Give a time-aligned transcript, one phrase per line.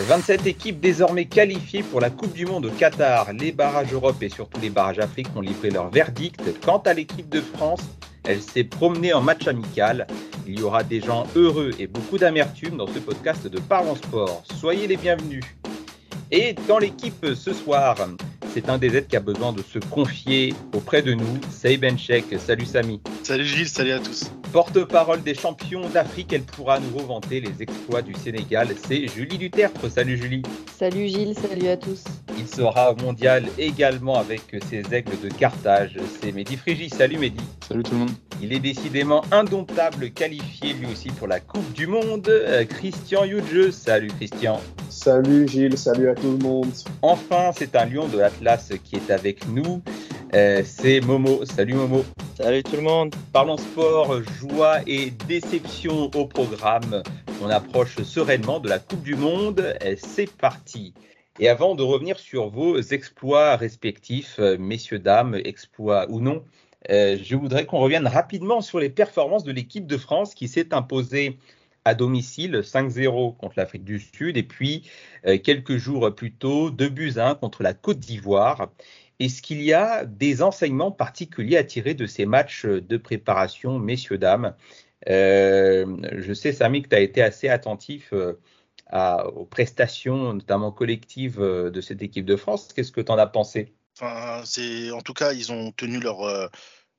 [0.00, 3.32] 27 équipes désormais qualifiées pour la Coupe du Monde au Qatar.
[3.32, 6.40] Les barrages Europe et surtout les barrages Afrique ont livré leur verdict.
[6.64, 7.80] Quant à l'équipe de France,
[8.22, 10.06] elle s'est promenée en match amical.
[10.46, 14.44] Il y aura des gens heureux et beaucoup d'amertume dans ce podcast de Parlons Sport.
[14.58, 15.42] Soyez les bienvenus.
[16.30, 17.96] Et dans l'équipe ce soir,
[18.52, 21.38] c'est un des aides qui a besoin de se confier auprès de nous.
[21.50, 22.24] C'est Benchek.
[22.38, 23.00] Salut Samy.
[23.22, 24.30] Salut Gilles, salut à tous.
[24.52, 28.68] Porte-parole des champions d'Afrique, elle pourra à nouveau vanter les exploits du Sénégal.
[28.86, 29.90] C'est Julie Dutertre.
[29.90, 30.42] Salut Julie.
[30.78, 32.04] Salut Gilles, salut à tous.
[32.38, 35.98] Il sera mondial également avec ses aigles de Carthage.
[36.20, 36.90] C'est Mehdi Frigi.
[36.90, 37.42] Salut Mehdi.
[37.66, 38.10] Salut tout le monde.
[38.42, 42.28] Il est décidément indomptable, qualifié lui aussi pour la Coupe du Monde.
[42.28, 43.72] Euh, Christian Youdjeux.
[43.72, 44.60] Salut Christian.
[45.00, 46.72] Salut Gilles, salut à tout le monde.
[47.02, 49.80] Enfin, c'est un lion de l'Atlas qui est avec nous.
[50.34, 51.44] Euh, c'est Momo.
[51.44, 52.04] Salut Momo.
[52.36, 53.14] Salut tout le monde.
[53.32, 57.04] Parlons sport, joie et déception au programme.
[57.40, 59.60] On approche sereinement de la Coupe du Monde.
[59.84, 60.94] Euh, C'est parti.
[61.38, 66.42] Et avant de revenir sur vos exploits respectifs, euh, messieurs, dames, exploits ou non,
[66.90, 70.74] euh, je voudrais qu'on revienne rapidement sur les performances de l'équipe de France qui s'est
[70.74, 71.38] imposée
[71.88, 74.88] à domicile 5-0 contre l'Afrique du Sud et puis
[75.26, 78.70] euh, quelques jours plus tôt 2 buts à 1 contre la Côte d'Ivoire.
[79.20, 84.18] Est-ce qu'il y a des enseignements particuliers à tirer de ces matchs de préparation, messieurs,
[84.18, 84.54] dames?
[85.08, 88.34] Euh, Je sais, Samy, que tu as été assez attentif euh,
[89.34, 92.68] aux prestations, notamment collectives, de cette équipe de France.
[92.74, 93.72] Qu'est-ce que tu en as pensé?
[94.00, 96.50] En tout cas ils ont tenu leur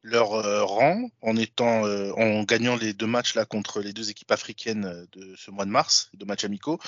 [0.02, 4.10] leur euh, rang en étant euh, en gagnant les deux matchs là contre les deux
[4.10, 6.80] équipes africaines euh, de ce mois de mars, deux matchs amicaux.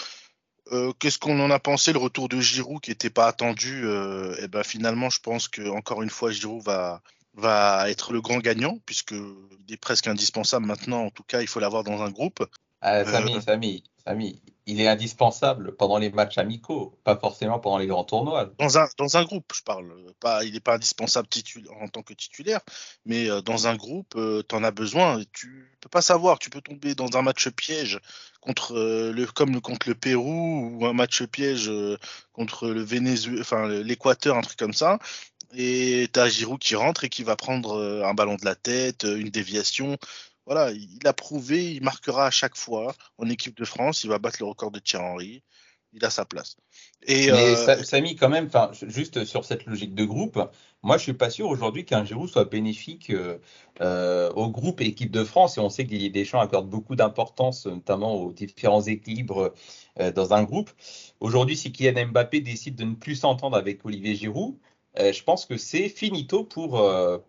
[0.72, 3.86] Euh, Qu'est-ce qu'on en a pensé le retour de Giroud qui n'était pas attendu
[4.40, 7.02] Et ben finalement, je pense que encore une fois Giroud va
[7.34, 11.06] va être le grand gagnant puisque il est presque indispensable maintenant.
[11.06, 12.46] En tout cas, il faut l'avoir dans un groupe.
[12.84, 17.88] Euh, Samy, Samy, Samy, il est indispensable pendant les matchs amicaux, pas forcément pendant les
[17.88, 18.52] grands tournois.
[18.60, 19.92] Dans un, dans un groupe, je parle.
[20.20, 21.28] Pas, il n'est pas indispensable
[21.82, 22.62] en tant que titulaire,
[23.06, 25.22] mais euh, dans un groupe, tu en as besoin.
[25.34, 26.40] Tu peux pas savoir.
[26.40, 28.00] Tu peux tomber dans un match piège
[28.42, 31.98] contre euh, le, comme contre le Pérou ou un match piège euh,
[32.34, 35.00] contre le Venezuela, enfin l'Équateur, un truc comme ça.
[35.54, 38.56] Et tu as Giroud qui rentre et qui va prendre euh, un ballon de la
[38.56, 39.98] tête, euh, une déviation.
[40.46, 44.03] Voilà, il a prouvé, il marquera à chaque fois en équipe de France.
[44.03, 45.44] Il va battre le record de Thierry Henry.
[45.94, 46.56] Il a sa place.
[47.06, 48.50] Et, Mais euh, Sa- Samy, quand même,
[48.84, 50.40] juste sur cette logique de groupe,
[50.84, 53.40] moi je suis pas sûr aujourd'hui qu'un Giroud soit bénéfique euh,
[53.81, 55.57] euh, au groupe et équipe de France.
[55.57, 59.53] Et on sait que Didier Deschamps accorde beaucoup d'importance, notamment aux différents équilibres
[60.00, 60.72] euh, dans un groupe.
[61.19, 64.57] Aujourd'hui, si Kylian Mbappé décide de ne plus s'entendre avec Olivier Giroud,
[64.97, 66.81] je pense que c'est finito pour,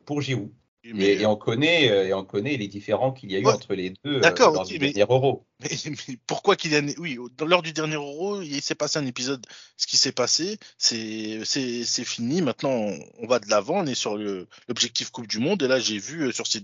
[0.04, 0.50] pour Giroud.
[0.84, 3.44] Mais- Et, et on connaît, euh, et on connaît les différends qu'il y a eu
[3.47, 3.53] Ouais.
[3.53, 5.47] entre les deux euh, D'accord, lors du mais- dernier Euro.
[5.62, 5.69] Mais,
[6.09, 9.47] mais pourquoi Kylian Oui, au- dans- lors du dernier Euro, il s'est passé un épisode.
[9.76, 12.43] Ce qui s'est passé, c'est fini.
[12.43, 13.78] Maintenant, on, on va de l'avant.
[13.82, 15.62] On est sur le- l'objectif Coupe du Monde.
[15.62, 16.60] Et là, j'ai vu euh, sur ces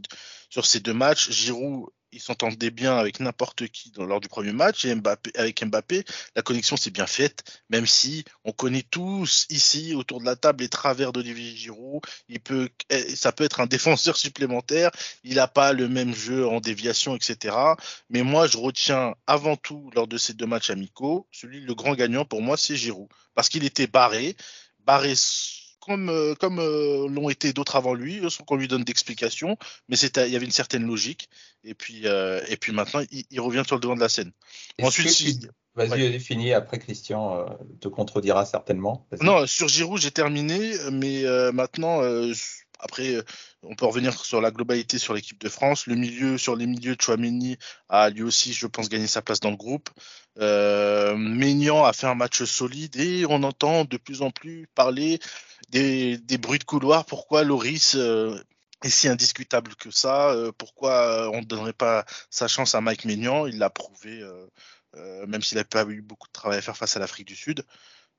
[0.51, 4.85] sur ces deux matchs, Giroud, il s'entendait bien avec n'importe qui lors du premier match.
[4.85, 4.95] Et
[5.37, 6.05] avec Mbappé,
[6.35, 7.63] la connexion s'est bien faite.
[7.71, 12.03] Même si on connaît tous ici autour de la table les travers d'Olivier Giroud.
[12.29, 14.91] Eh, ça peut être un défenseur supplémentaire.
[15.25, 17.57] Il n'a pas le même jeu en déviation, etc.
[18.11, 21.95] Mais moi, je retiens avant tout, lors de ces deux matchs amicaux, celui, le grand
[21.95, 23.09] gagnant pour moi, c'est Giroud.
[23.35, 24.37] Parce qu'il était barré,
[24.85, 25.15] barré
[25.81, 29.57] comme, euh, comme euh, l'ont été d'autres avant lui, sans qu'on lui donne d'explications,
[29.89, 31.29] mais il y avait une certaine logique.
[31.65, 34.33] Et puis, euh, et puis maintenant, il, il revient sur le devant de la scène.
[34.81, 36.53] Ensuite, que si- tu- Vas-y, finis.
[36.55, 37.47] Après, Christian euh,
[37.81, 39.07] te contredira certainement.
[39.21, 42.33] Non, sur Giroud, j'ai terminé, mais euh, maintenant, euh,
[42.79, 43.23] après, euh,
[43.63, 45.87] on peut revenir sur la globalité sur l'équipe de France.
[45.87, 47.57] Le milieu, sur les milieux, Chouameni
[47.89, 49.91] a lui aussi, je pense, gagné sa place dans le groupe.
[50.39, 55.19] Euh, Maignan a fait un match solide et on entend de plus en plus parler
[55.71, 57.05] des, bruits de couloir.
[57.05, 58.41] Pourquoi Loris euh,
[58.85, 60.31] est si indiscutable que ça?
[60.31, 63.47] Euh, Pourquoi on ne donnerait pas sa chance à Mike Maignan?
[63.47, 64.23] Il l'a prouvé,
[65.27, 67.65] même s'il n'a pas eu beaucoup de travail à faire face à l'Afrique du Sud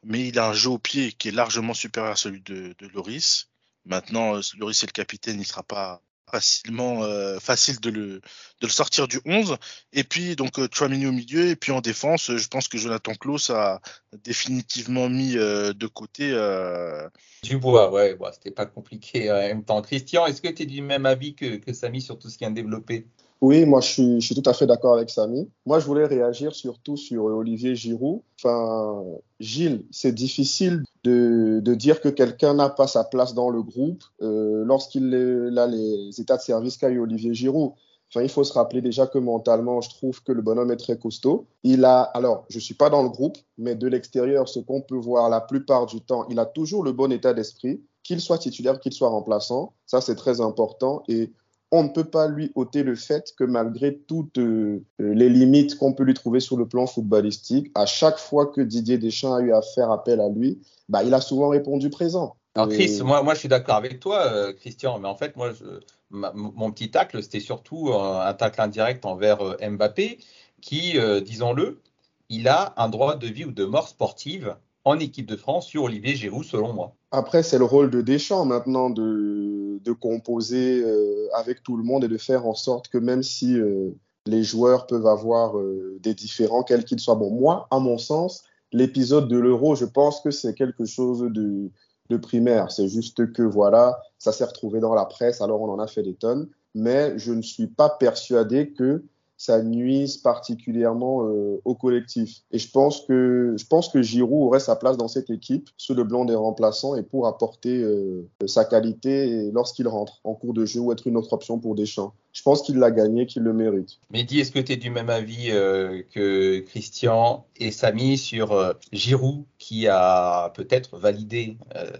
[0.03, 3.48] mais il a un jeu au pied qui est largement supérieur à celui de Loris.
[3.89, 6.01] Maintenant, euh, Loris est le capitaine, il ne sera pas
[6.31, 8.21] facilement euh, facile de le, de
[8.61, 9.57] le sortir du 11.
[9.93, 11.47] Et puis, donc, euh, Chouameni au milieu.
[11.47, 13.81] Et puis en défense, euh, je pense que Jonathan Klaus a
[14.23, 16.29] définitivement mis euh, de côté.
[16.31, 17.09] euh,
[17.43, 19.81] Dubois, ouais, c'était pas compliqué en même temps.
[19.81, 22.43] Christian, est-ce que tu es du même avis que, que Samy sur tout ce qui
[22.43, 23.07] vient de développer
[23.41, 25.49] Oui, moi je suis, tout à fait d'accord avec Samy.
[25.65, 28.21] Moi je voulais réagir surtout sur Olivier Giroud.
[28.37, 29.03] Enfin,
[29.39, 34.03] Gilles, c'est difficile de, de, dire que quelqu'un n'a pas sa place dans le groupe
[34.21, 35.13] euh, lorsqu'il
[35.57, 37.71] a les états de service qu'a eu Olivier Giroud.
[38.11, 40.97] Enfin, il faut se rappeler déjà que mentalement, je trouve que le bonhomme est très
[40.97, 41.45] costaud.
[41.63, 44.97] Il a, alors, je suis pas dans le groupe, mais de l'extérieur, ce qu'on peut
[44.97, 48.79] voir la plupart du temps, il a toujours le bon état d'esprit, qu'il soit titulaire,
[48.79, 49.73] qu'il soit remplaçant.
[49.85, 51.03] Ça, c'est très important.
[51.07, 51.31] Et
[51.71, 55.93] on ne peut pas lui ôter le fait que malgré toutes euh, les limites qu'on
[55.93, 59.53] peut lui trouver sur le plan footballistique, à chaque fois que Didier Deschamps a eu
[59.53, 62.35] à faire appel à lui, bah, il a souvent répondu présent.
[62.55, 65.51] Alors Chris, moi, moi je suis d'accord avec toi, euh, Christian, mais en fait, moi,
[65.51, 65.65] je,
[66.09, 70.17] ma, mon petit tacle, c'était surtout un, un, tacle indirect envers euh, Mbappé,
[70.61, 71.79] qui, disons-le,
[72.27, 75.83] il a un droit de vie ou de mort sportive en équipe de France sur
[75.83, 76.95] Olivier Giroud, selon moi.
[77.11, 82.03] Après, c'est le rôle de Deschamps maintenant de, de composer euh, avec tout le monde
[82.03, 83.91] et de faire en sorte que même si euh,
[84.25, 89.27] les joueurs peuvent avoir euh, des différents, quels qu'ils soient, moi, à mon sens, l'épisode
[89.27, 91.69] de l'Euro, je pense que c'est quelque chose de,
[92.09, 92.71] de primaire.
[92.71, 96.03] C'est juste que, voilà, ça s'est retrouvé dans la presse, alors on en a fait
[96.03, 96.49] des tonnes.
[96.75, 99.03] Mais je ne suis pas persuadé que
[99.39, 102.41] ça nuise particulièrement euh, au collectif.
[102.51, 105.93] Et je pense que je pense que Giroud aurait sa place dans cette équipe sous
[105.93, 110.65] le blanc des remplaçants et pour apporter euh, sa qualité lorsqu'il rentre en cours de
[110.65, 112.13] jeu ou être une autre option pour Deschamps.
[112.33, 113.99] Je pense qu'il l'a gagné, qu'il le mérite.
[114.11, 119.45] Mehdi, est-ce que tu es du même avis euh, que Christian et Samy sur Giroud
[119.57, 121.57] qui a peut-être validé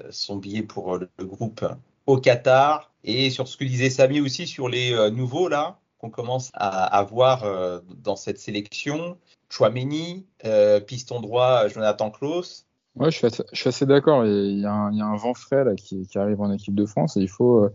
[0.10, 1.66] son billet pour le, groupe
[2.06, 5.80] au Qatar et sur ce que disait Samy aussi sur les nouveaux là?
[6.00, 9.18] Qu'on commence à avoir euh, dans cette sélection.
[9.50, 12.66] Chouameni, euh, piston droit, Jonathan Klaus.
[12.96, 14.26] Ouais, je suis assez, d'accord.
[14.26, 16.52] Il, y a un, il y a un vent frais là, qui, qui, arrive en
[16.52, 17.74] équipe de France et il faut, euh,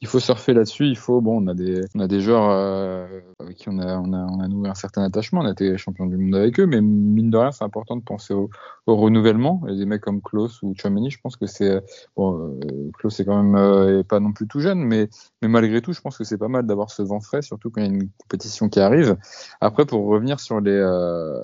[0.00, 0.86] il faut surfer là-dessus.
[0.86, 3.96] Il faut, bon, on a des, on a des joueurs euh, avec qui on a,
[3.98, 5.40] on a, on a noué un certain attachement.
[5.40, 8.02] On a été champion du monde avec eux, mais mine de rien, c'est important de
[8.02, 8.50] penser au,
[8.86, 9.62] renouvellement.
[9.68, 11.82] Et des mecs comme Klaus ou Chouameni, je pense que c'est,
[12.16, 15.08] bon, euh, Klaus est quand même euh, pas non plus tout jeune, mais,
[15.40, 17.80] mais malgré tout, je pense que c'est pas mal d'avoir ce vent frais, surtout quand
[17.80, 19.16] il y a une compétition qui arrive.
[19.60, 21.40] Après, pour revenir sur les, euh,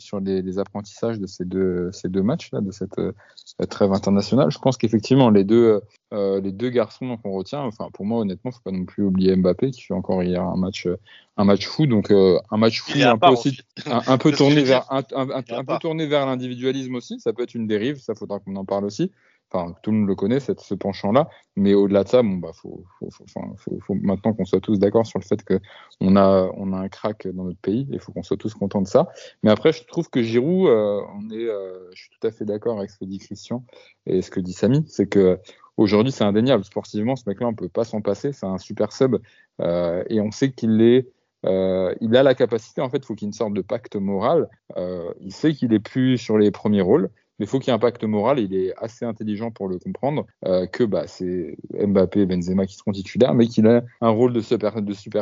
[0.00, 3.00] sur les, les, apprentissages de ces deux, ces deux matchs là, de cette,
[3.36, 4.50] cette trêve internationale.
[4.50, 5.80] Je pense qu'effectivement les deux,
[6.12, 9.36] euh, les deux garçons qu'on retient, enfin pour moi honnêtement, faut pas non plus oublier
[9.36, 10.88] Mbappé qui fait encore hier un match,
[11.36, 14.62] un match fou, donc euh, un match fou un peu aussi, un, un, peu tourné
[14.62, 17.20] vers, un peu tourné vers l'individualisme aussi.
[17.20, 19.10] Ça peut être une dérive, ça faudra qu'on en parle aussi.
[19.52, 21.28] Enfin, tout le monde le connaît, ce penchant-là.
[21.56, 23.10] Mais au-delà de ça, bon, bah, faut, faut,
[23.80, 25.58] faut, maintenant qu'on soit tous d'accord sur le fait que
[26.00, 28.54] on a, on a un crack dans notre pays et il faut qu'on soit tous
[28.54, 29.08] contents de ça.
[29.42, 32.44] Mais après, je trouve que Giroud, euh, on est, euh, je suis tout à fait
[32.44, 33.64] d'accord avec ce que dit Christian
[34.06, 35.40] et ce que dit Samy, c'est que
[35.76, 36.64] aujourd'hui, c'est indéniable.
[36.64, 38.32] Sportivement, ce mec-là, on peut pas s'en passer.
[38.32, 39.16] C'est un super sub
[39.60, 41.08] euh, et on sait qu'il est
[41.42, 43.96] il a la capacité, en fait, il faut qu'il y ait une sorte de pacte
[43.96, 44.46] moral.
[44.76, 47.08] Il sait qu'il est plus sur les premiers rôles,
[47.40, 48.38] mais il faut qu'il y ait un pacte moral.
[48.38, 52.76] Il est assez intelligent pour le comprendre euh, que bah, c'est Mbappé et Benzema qui
[52.76, 54.74] seront titulaires, mais qu'il a un rôle de super,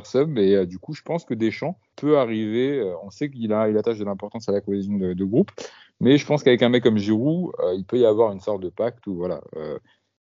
[0.05, 0.37] sub.
[0.37, 2.81] Et euh, du coup, je pense que Deschamps peut arriver.
[2.81, 5.53] Euh, on sait qu'il a, il attache de l'importance à la cohésion de, de, groupe,
[6.01, 8.69] mais je pense qu'avec un mec comme Giroud, il peut y avoir une sorte de
[8.69, 9.41] pacte où voilà.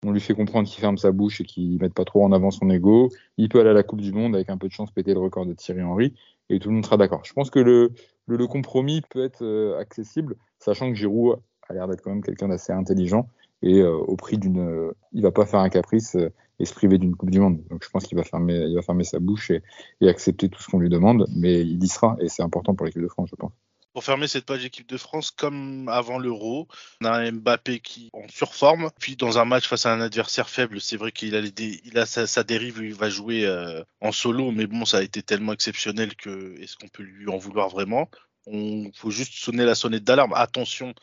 [0.04, 2.30] on lui fait comprendre qu'il ferme sa bouche et qu'il ne mette pas trop en
[2.30, 3.10] avant son ego.
[3.36, 5.20] Il peut aller à la Coupe du Monde avec un peu de chance péter le
[5.20, 6.14] record de Thierry Henry
[6.50, 7.22] et tout le monde sera d'accord.
[7.24, 7.92] Je pense que le,
[8.26, 11.40] le, compromis peut être accessible, sachant que Giroud
[11.70, 13.28] a l'air d'être quand même quelqu'un d'assez intelligent
[13.62, 16.74] et euh, au prix d'une, euh, il va pas faire un caprice euh, et se
[16.74, 17.62] priver d'une Coupe du Monde.
[17.70, 19.62] Donc je pense qu'il va fermer, il va fermer sa bouche et,
[20.08, 23.02] accepter tout ce qu'on lui demande, mais il y sera et c'est important pour l'équipe
[23.02, 23.52] de France, je pense.
[23.92, 26.68] Pour fermer cette page équipe de France, comme avant l'Euro,
[27.02, 28.88] on a Mbappé qui en surforme.
[29.00, 32.28] Puis dans un match face à un adversaire faible, c'est vrai qu'il a, il sa,
[32.28, 36.14] sa, dérive, il va jouer euh, en solo, mais bon, ça a été tellement exceptionnel
[36.14, 38.08] que est-ce qu'on peut lui en vouloir vraiment?
[38.46, 40.34] On faut juste sonner la sonnette d'alarme.
[40.36, 40.94] Attention,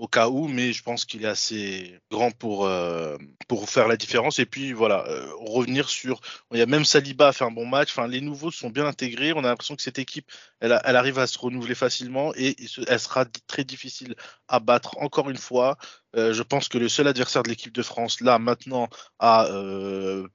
[0.00, 3.98] au cas où, mais je pense qu'il est assez grand pour, euh, pour faire la
[3.98, 4.38] différence.
[4.38, 6.22] Et puis voilà, euh, revenir sur.
[6.52, 7.90] Il y a même Saliba a fait un bon match.
[7.90, 9.34] Enfin, les nouveaux sont bien intégrés.
[9.34, 10.26] On a l'impression que cette équipe,
[10.60, 12.56] elle, elle, arrive à se renouveler facilement et
[12.88, 14.14] elle sera très difficile
[14.48, 15.76] à battre encore une fois.
[16.16, 18.88] Euh, je pense que le seul adversaire de l'équipe de France, là, maintenant,
[19.18, 19.48] à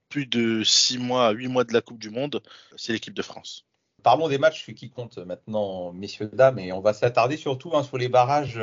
[0.09, 2.43] plus de 6 mois, 8 mois de la Coupe du Monde,
[2.77, 3.65] c'est l'équipe de France
[4.03, 7.97] parlons des matchs qui comptent maintenant, messieurs, dames, et on va s'attarder surtout hein, sur
[7.97, 8.59] les barrages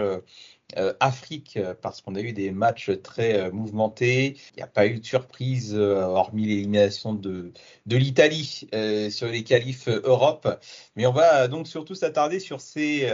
[0.76, 4.36] euh, Afrique, parce qu'on a eu des matchs très euh, mouvementés.
[4.52, 7.52] Il n'y a pas eu de surprise, euh, hormis l'élimination de,
[7.86, 10.48] de l'Italie euh, sur les qualifs Europe.
[10.96, 13.10] Mais on va donc surtout s'attarder sur ces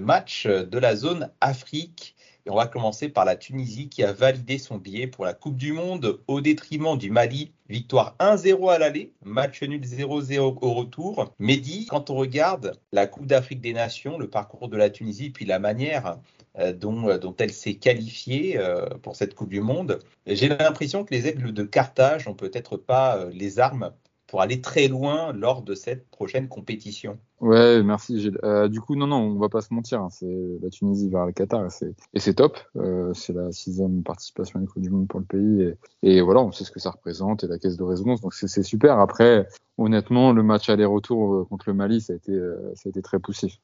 [0.00, 2.14] matchs de la zone Afrique.
[2.50, 5.72] On va commencer par la Tunisie qui a validé son billet pour la Coupe du
[5.72, 7.52] Monde au détriment du Mali.
[7.68, 11.32] Victoire 1-0 à l'aller, match nul 0-0 au retour.
[11.38, 15.44] Mehdi, quand on regarde la Coupe d'Afrique des Nations, le parcours de la Tunisie, puis
[15.44, 16.18] la manière
[16.58, 21.04] euh, dont, euh, dont, elle s'est qualifiée euh, pour cette Coupe du Monde, j'ai l'impression
[21.04, 23.92] que les aigles de Carthage n'ont peut-être pas les armes
[24.30, 27.18] pour aller très loin lors de cette prochaine compétition.
[27.40, 28.20] Ouais, merci.
[28.20, 28.38] Gilles.
[28.44, 30.00] Euh, du coup, non, non, on va pas se mentir.
[30.00, 32.56] Hein, c'est la Tunisie vers le Qatar et c'est top.
[32.76, 36.20] Euh, c'est la sixième participation à la Coupe du Monde pour le pays et, et,
[36.20, 38.20] voilà, on sait ce que ça représente et la caisse de résonance.
[38.20, 39.00] Donc c'est super.
[39.00, 42.38] Après, honnêtement, le match aller-retour euh, contre le Mali, ça a été,
[42.76, 43.58] ça a été très poussif.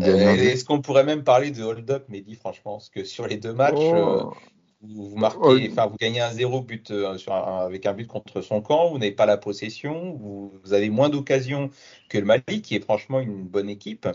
[0.00, 3.74] Est-ce qu'on pourrait même parler de hold-up, Mehdi, franchement, parce que sur les deux matchs.
[3.76, 4.32] Oh
[4.80, 8.40] vous, marquez, oh, enfin, vous gagnez un zéro but euh, sur avec un but contre
[8.42, 11.70] son camp, vous n'avez pas la possession, vous, avez moins d'occasions
[12.08, 14.08] que le Mali, qui est franchement une bonne équipe.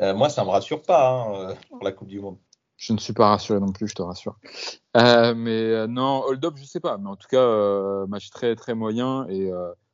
[0.00, 2.36] Euh, moi, ça ne me rassure pas hein, euh, pour la Coupe du Monde.
[2.76, 4.36] Je ne suis pas rassuré non plus, je te rassure.
[4.94, 6.98] mais non, hold up, je sais pas.
[6.98, 9.26] Mais en tout cas, match très très moyen.
[9.28, 9.48] Et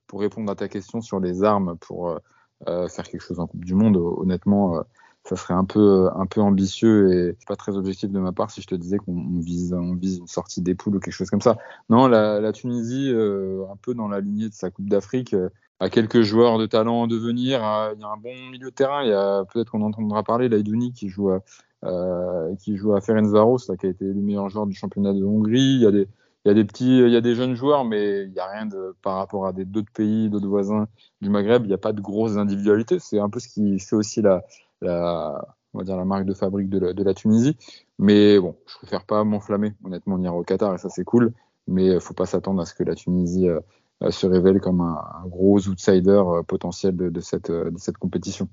[0.06, 2.18] pour répondre à ta question sur les armes pour
[2.66, 4.82] faire quelque chose en Coupe du Monde, honnêtement,
[5.24, 8.62] ça serait un peu, un peu ambitieux et pas très objectif de ma part si
[8.62, 11.42] je te disais qu'on vise, on vise une sortie des poules ou quelque chose comme
[11.42, 11.58] ça.
[11.88, 15.88] Non, la, Tunisie, euh, un peu dans la lignée de sa Coupe d'Afrique, euh, a
[15.88, 17.60] quelques joueurs de talent en devenir.
[17.94, 19.02] Il y a un bon milieu de terrain.
[19.02, 21.40] Il y a peut-être qu'on entendra parler Laidouni qui joue à,
[21.84, 25.24] euh, qui joue à Ferencvaros, là, qui a été le meilleur joueur du championnat de
[25.24, 25.76] Hongrie.
[25.76, 26.06] Il y a des,
[26.44, 28.46] il y a des petits, il y a des jeunes joueurs, mais il n'y a
[28.46, 30.86] rien de par rapport à d'autres pays, d'autres voisins
[31.22, 31.64] du Maghreb.
[31.64, 32.98] Il n'y a pas de grosses individualités.
[32.98, 34.42] C'est un peu ce qui fait aussi la,
[34.80, 37.56] la, on va dire la marque de fabrique de la, de la Tunisie.
[37.98, 39.74] Mais bon, je préfère pas m'enflammer.
[39.84, 41.32] Honnêtement, on ira au Qatar et ça c'est cool.
[41.66, 43.60] Mais il faut pas s'attendre à ce que la Tunisie euh,
[44.02, 48.48] euh, se révèle comme un, gros outsider euh, potentiel de, cette, de cette compétition.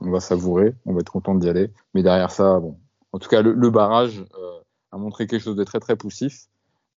[0.00, 1.70] On va savourer, on va être content d'y aller.
[1.94, 2.78] Mais derrière ça, bon,
[3.12, 4.24] en tout cas, le, barrage
[4.90, 6.48] a montré quelque chose de très très poussif.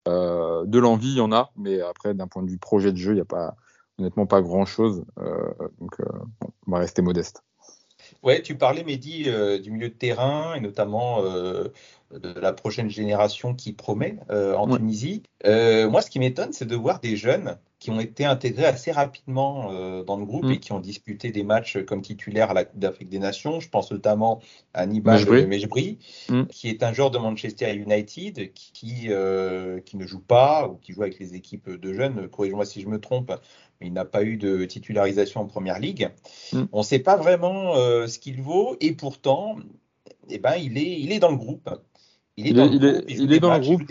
[0.05, 3.12] de l'envie, il y en a, mais après, d'un point de vue projet de jeu,
[3.12, 3.55] il n'y a pas,
[3.98, 5.05] honnêtement pas grand chose.
[5.79, 5.96] donc,
[6.67, 7.44] on va rester modeste.
[8.24, 11.66] Ouais, tu parlais, Mehdi, euh, du milieu de terrain et notamment euh,
[12.12, 15.24] de la prochaine génération qui promet euh, en Tunisie.
[15.44, 19.72] moi, ce qui m'étonne, c'est de voir des jeunes qui ont été intégrés assez rapidement
[20.03, 20.51] dans le groupe mm.
[20.51, 23.60] et qui ont disputé des matchs comme titulaires à la Coupe d'Afrique des Nations.
[23.60, 24.41] Je pense notamment
[24.74, 26.46] à Nibal Mejbri, mm.
[26.46, 31.03] qui est un joueur de Manchester United qui, qui ne joue pas ou qui joue
[31.03, 32.27] avec les équipes de jeunes.
[32.29, 33.32] Corrige-moi si je me trompe
[33.82, 36.10] il n'a pas eu de titularisation en première ligue.
[36.53, 36.63] Mm.
[36.72, 39.58] On ne sait pas vraiment euh, ce qu'il vaut et pourtant,
[40.29, 41.70] eh ben, il, est, il est dans le groupe.
[42.38, 43.05] Il est dans le groupe.
[43.08, 43.84] Il, est dans le groupe.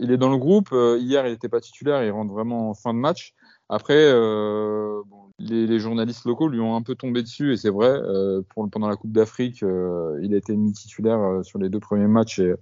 [0.00, 0.70] Il est dans le groupe.
[0.72, 2.02] hier, il n'était pas titulaire.
[2.04, 3.34] Il rentre vraiment en fin de match.
[3.68, 5.02] Après, euh,
[5.38, 7.88] les, journalistes locaux lui ont un peu tombé dessus et c'est vrai.
[7.88, 12.38] Euh, pendant la Coupe d'Afrique, il a été mis titulaire sur les deux premiers matchs
[12.38, 12.54] et,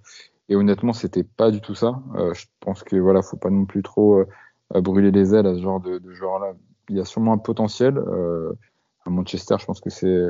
[0.48, 2.02] et honnêtement, c'était pas du tout ça.
[2.32, 4.24] je pense que voilà, faut pas non plus trop
[4.70, 6.54] brûler les ailes à ce genre de, de joueur-là.
[6.88, 7.96] Il y a sûrement un potentiel.
[7.98, 8.52] Euh,
[9.06, 10.28] à Manchester, je pense que c'est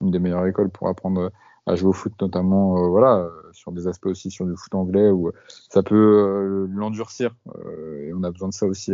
[0.00, 1.30] une des meilleures écoles pour apprendre
[1.66, 5.10] à jouer au foot, notamment euh, voilà, sur des aspects aussi sur du foot anglais
[5.10, 7.34] où ça peut euh, l'endurcir.
[7.46, 8.92] et on a besoin de ça aussi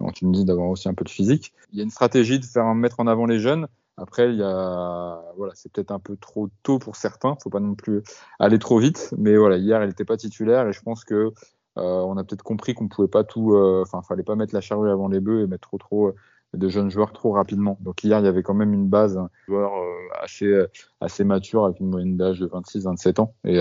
[0.00, 1.52] en Tunisie, d'avoir aussi un peu de physique.
[1.72, 3.68] Il y a une stratégie de faire mettre en avant les jeunes.
[3.98, 7.36] Après, il y a, voilà, c'est peut-être un peu trop tôt pour certains.
[7.42, 8.02] Faut pas non plus
[8.38, 9.14] aller trop vite.
[9.18, 11.32] Mais voilà, hier, il n'était pas titulaire et je pense que
[11.78, 14.60] euh, on a peut-être compris qu'on pouvait pas tout, euh, enfin, fallait pas mettre la
[14.60, 16.14] charrue avant les bœufs et mettre trop trop euh,
[16.54, 17.78] de jeunes joueurs trop rapidement.
[17.80, 19.72] Donc hier, il y avait quand même une base, un joueur
[20.20, 20.52] assez
[21.00, 23.34] assez mature avec une moyenne d'âge de 26-27 ans.
[23.44, 23.58] Et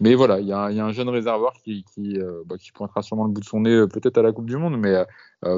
[0.00, 3.40] mais voilà, il y, a, un jeune réservoir qui qui, bah, pointera sûrement le bout
[3.40, 5.04] de son nez peut-être à la Coupe du Monde, mais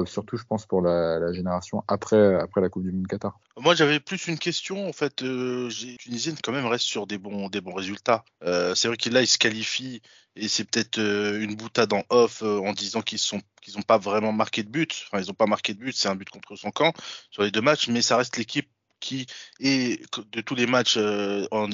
[0.05, 3.39] surtout je pense pour la, génération après après la Coupe du Monde Qatar.
[3.57, 4.87] Moi, j'avais plus une question.
[4.87, 8.23] En fait, euh, Tunisienne quand même reste sur des bons des bons résultats.
[8.41, 10.01] c'est vrai qu'il il se qualifie
[10.35, 13.83] et c'est peut-être euh, une boutade en off euh, en disant qu'ils sont qu'ils n'ont
[13.83, 15.05] pas vraiment marqué de but.
[15.07, 16.93] Enfin, ils n'ont pas marqué de but, c'est un but contre son camp
[17.31, 19.27] sur les deux matchs, mais ça reste l'équipe qui
[19.59, 21.69] est de tous les matchs euh, en,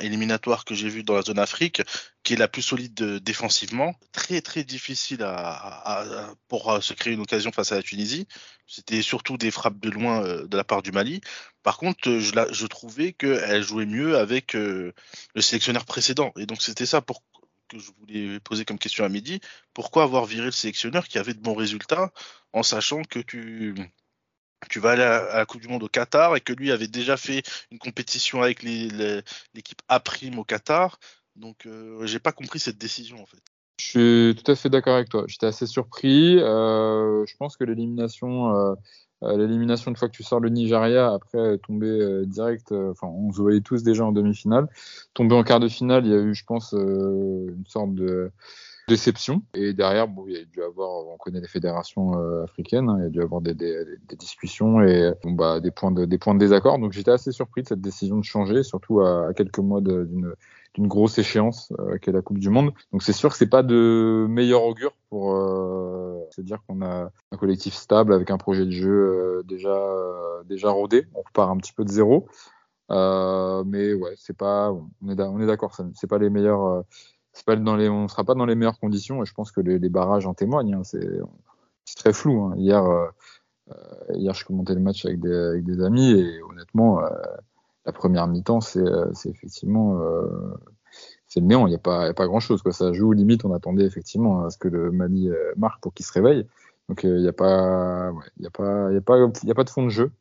[0.00, 1.82] éliminatoires que j'ai vus dans la zone Afrique,
[2.24, 3.94] qui est la plus solide défensivement.
[4.10, 8.26] Très très difficile à, pour se créer une occasion face à la Tunisie.
[8.66, 11.20] C'était surtout des frappes de loin de la part du Mali.
[11.62, 14.92] Par contre, je, la, je trouvais qu'elle jouait mieux avec le
[15.38, 16.32] sélectionneur précédent.
[16.36, 17.22] Et donc c'était ça pour,
[17.72, 19.40] que je voulais poser comme question à midi.
[19.74, 22.12] Pourquoi avoir viré le sélectionneur qui avait de bons résultats
[22.52, 23.74] en sachant que tu,
[24.68, 27.16] tu vas aller à, la Coupe du Monde au Qatar et que lui avait déjà
[27.16, 30.02] fait une compétition avec l'équipe A
[30.36, 30.98] au Qatar?
[31.36, 33.40] Donc, euh, j'ai pas compris cette décision en fait.
[33.80, 35.24] Je suis tout à fait d'accord avec toi.
[35.26, 36.38] J'étais assez surpris.
[36.38, 38.74] Euh, je pense que l'élimination euh,
[39.22, 43.60] l'élimination une fois que tu sors le Nigeria, après tomber direct, enfin on se voyait
[43.60, 44.68] tous déjà en demi-finale.
[45.14, 48.30] Tomber en quart de finale, il y a eu, je pense, une sorte de
[48.88, 49.42] déception.
[49.54, 52.96] Et derrière, bon, il y a dû avoir, on connaît les fédérations euh, africaines, hein,
[52.98, 56.04] il y a dû avoir des, des, des discussions et bon, bah, des, points de,
[56.04, 56.78] des points de désaccord.
[56.78, 60.34] Donc j'étais assez surpris de cette décision de changer, surtout à, à quelques mois d'une
[60.74, 62.72] d'une grosse échéance euh, qu'est la Coupe du Monde.
[62.92, 67.10] Donc c'est sûr que c'est pas de meilleur augure pour euh, se dire qu'on a
[67.30, 71.06] un collectif stable avec un projet de jeu euh, déjà euh, déjà rodé.
[71.14, 72.26] On repart un petit peu de zéro.
[72.88, 76.84] mais ouais, c'est pas, on est, on est d'accord, c'est pas les meilleurs
[77.46, 79.78] pas dans les, on sera pas dans les meilleures conditions et je pense que les,
[79.88, 80.74] barrages en témoignent.
[80.74, 80.84] Hein.
[80.84, 81.20] c'est,
[81.96, 82.42] très flou.
[82.42, 82.54] Hein.
[82.56, 82.84] Hier,
[84.14, 87.00] hier, je commentais le match avec des, avec des amis et honnêtement,
[87.84, 88.84] la première mi-temps, c'est,
[89.14, 90.00] c'est effectivement
[91.26, 91.66] c'est le néant.
[91.66, 92.62] Il n'y a pas, a pas grand chose.
[92.62, 92.72] Quoi.
[92.72, 93.44] Ça joue limite.
[93.44, 96.46] On attendait effectivement à ce que le Mali marque pour qu'il se réveille.
[96.88, 99.50] Donc il n'y a pas, il y a pas, il y a pas, il y
[99.50, 100.12] a pas de fond de jeu.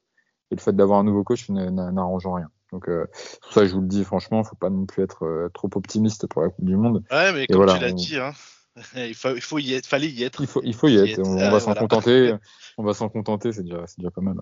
[0.51, 2.49] Et le fait d'avoir un nouveau coach n'arrange rien.
[2.71, 3.05] Donc, euh,
[3.41, 6.27] pour ça, je vous le dis, franchement, faut pas non plus être euh, trop optimiste
[6.27, 7.03] pour la Coupe du Monde.
[7.11, 8.31] Ouais, mais comme tu l'as dit, hein,
[8.95, 10.41] il, faut, il faut y être, fallait y être.
[10.41, 11.19] Il faut, il faut y, être.
[11.19, 12.33] On, va s'en contenter.
[12.77, 14.37] On va s'en contenter, c'est déjà, déjà pas mal.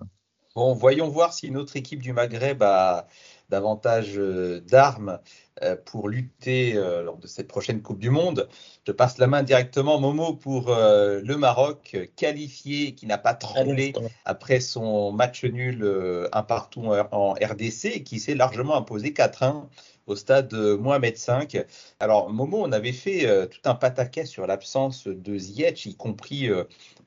[0.56, 3.06] Bon, voyons voir si une autre équipe du Maghreb a
[3.50, 5.20] davantage euh, d'armes
[5.62, 8.48] euh, pour lutter euh, lors de cette prochaine Coupe du Monde.
[8.84, 13.92] Je passe la main directement, Momo, pour le Maroc, qualifié, qui n'a pas tremblé
[14.24, 15.88] après son match nul
[16.32, 19.66] un partout en RDC et qui s'est largement imposé 4-1
[20.10, 21.64] au stade Mohamed V.
[22.00, 26.50] Alors, Momo, on avait fait tout un pataquet sur l'absence de Ziyech, y compris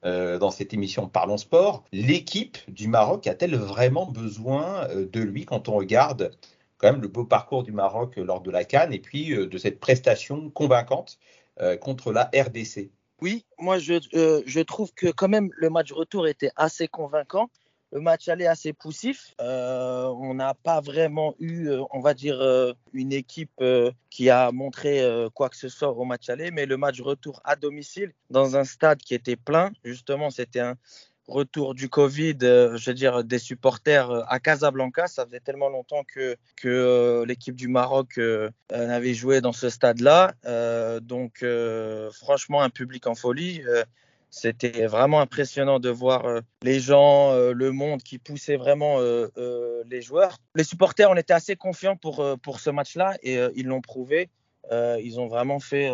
[0.04, 1.84] dans cette émission Parlons Sport.
[1.92, 6.32] L'équipe du Maroc a-t-elle vraiment besoin de lui quand on regarde
[6.84, 9.58] quand même le beau parcours du Maroc lors de la Cannes et puis euh, de
[9.58, 11.18] cette prestation convaincante
[11.62, 12.92] euh, contre la RDC.
[13.22, 17.50] Oui, moi je, euh, je, trouve que quand même le match retour était assez convaincant.
[17.94, 19.36] Le match allait assez poussif.
[19.40, 22.42] on n'a pas vraiment eu, on va dire,
[22.92, 23.64] une équipe
[24.10, 25.02] qui a montré
[25.36, 28.64] quoi que ce soit au match aller, mais le match retour à domicile, dans un
[28.64, 30.76] stade qui était plein, justement, c'était un,
[31.28, 35.08] retour du Covid, euh, je veux dire, des supporters euh, à Casablanca.
[35.08, 38.20] Ça faisait tellement longtemps que, euh, l'équipe du Maroc
[38.72, 40.34] n'avait joué dans ce stade-là.
[41.02, 41.46] donc,
[42.12, 43.62] franchement, un public en folie.
[44.36, 46.24] C'était vraiment impressionnant de voir
[46.64, 50.40] les gens, le monde qui poussait vraiment les joueurs.
[50.56, 54.32] Les supporters, on était assez confiants pour, pour ce match-là et ils l'ont prouvé.
[54.72, 55.92] ils ont vraiment fait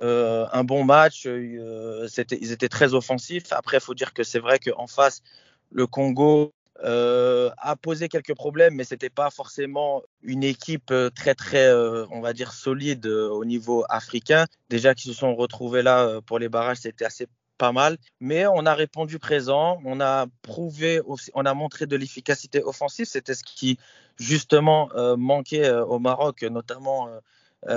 [0.00, 1.24] euh, un bon match.
[1.26, 2.08] Euh,
[2.40, 3.52] ils étaient très offensifs.
[3.52, 5.22] Après, il faut dire que c'est vrai qu'en face,
[5.70, 6.52] le Congo
[6.84, 11.72] euh, a posé quelques problèmes, mais c'était pas forcément une équipe très très,
[12.10, 14.46] on va dire solide au niveau africain.
[14.70, 17.28] Déjà qu'ils se sont retrouvés là pour les barrages, c'était assez
[17.62, 17.96] pas mal.
[18.18, 21.00] Mais on a répondu présent, on a prouvé,
[21.34, 23.06] on a montré de l'efficacité offensive.
[23.06, 23.78] C'était ce qui
[24.16, 27.20] justement manquait au Maroc, notamment euh,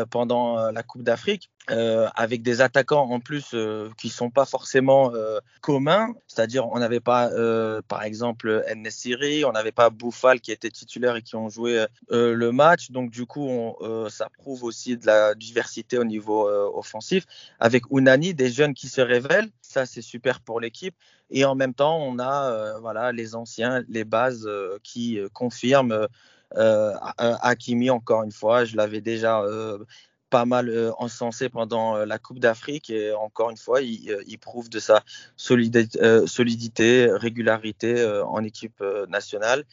[0.09, 3.55] pendant euh, la Coupe d'Afrique, euh, avec des attaquants en plus
[3.97, 5.11] qui sont pas forcément
[5.61, 6.13] communs.
[6.27, 7.29] C'est-à-dire, on n'avait pas,
[7.87, 12.51] par exemple, Siri, on n'avait pas Bouffal qui était titulaire et qui ont joué le
[12.51, 12.91] match.
[12.91, 13.75] Donc, du coup,
[14.09, 17.25] ça prouve aussi de la diversité au niveau offensif.
[17.59, 20.95] Avec Unani, des jeunes qui se révèlent, ça c'est super pour l'équipe.
[21.31, 24.47] Et en même temps, on a voilà les anciens, les bases
[24.83, 26.07] qui confirment euh,
[26.55, 29.79] Hakimi, encore une fois, je l'avais déjà euh,
[30.29, 34.79] pas mal euh, encensé pendant la Coupe d'Afrique et encore une fois, il, prouve de
[34.79, 35.03] sa
[35.35, 39.63] solidité, régularité en équipe nationale.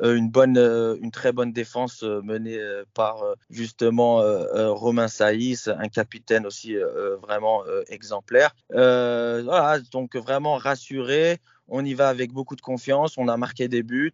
[0.00, 2.60] une très bonne défense menée
[2.94, 4.22] par justement
[4.74, 6.76] Romain Saïs, un capitaine aussi
[7.22, 8.54] vraiment exemplaire.
[8.70, 11.38] voilà, donc vraiment rassuré.
[11.68, 13.16] On y va avec beaucoup de confiance.
[13.16, 14.12] On a marqué des buts.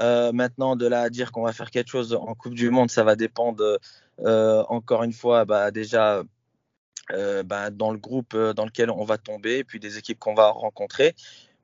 [0.00, 2.90] Euh, maintenant, de là à dire qu'on va faire quelque chose en Coupe du Monde,
[2.90, 3.78] ça va dépendre
[4.20, 6.22] euh, encore une fois bah, déjà
[7.12, 10.34] euh, bah, dans le groupe dans lequel on va tomber, et puis des équipes qu'on
[10.34, 11.14] va rencontrer.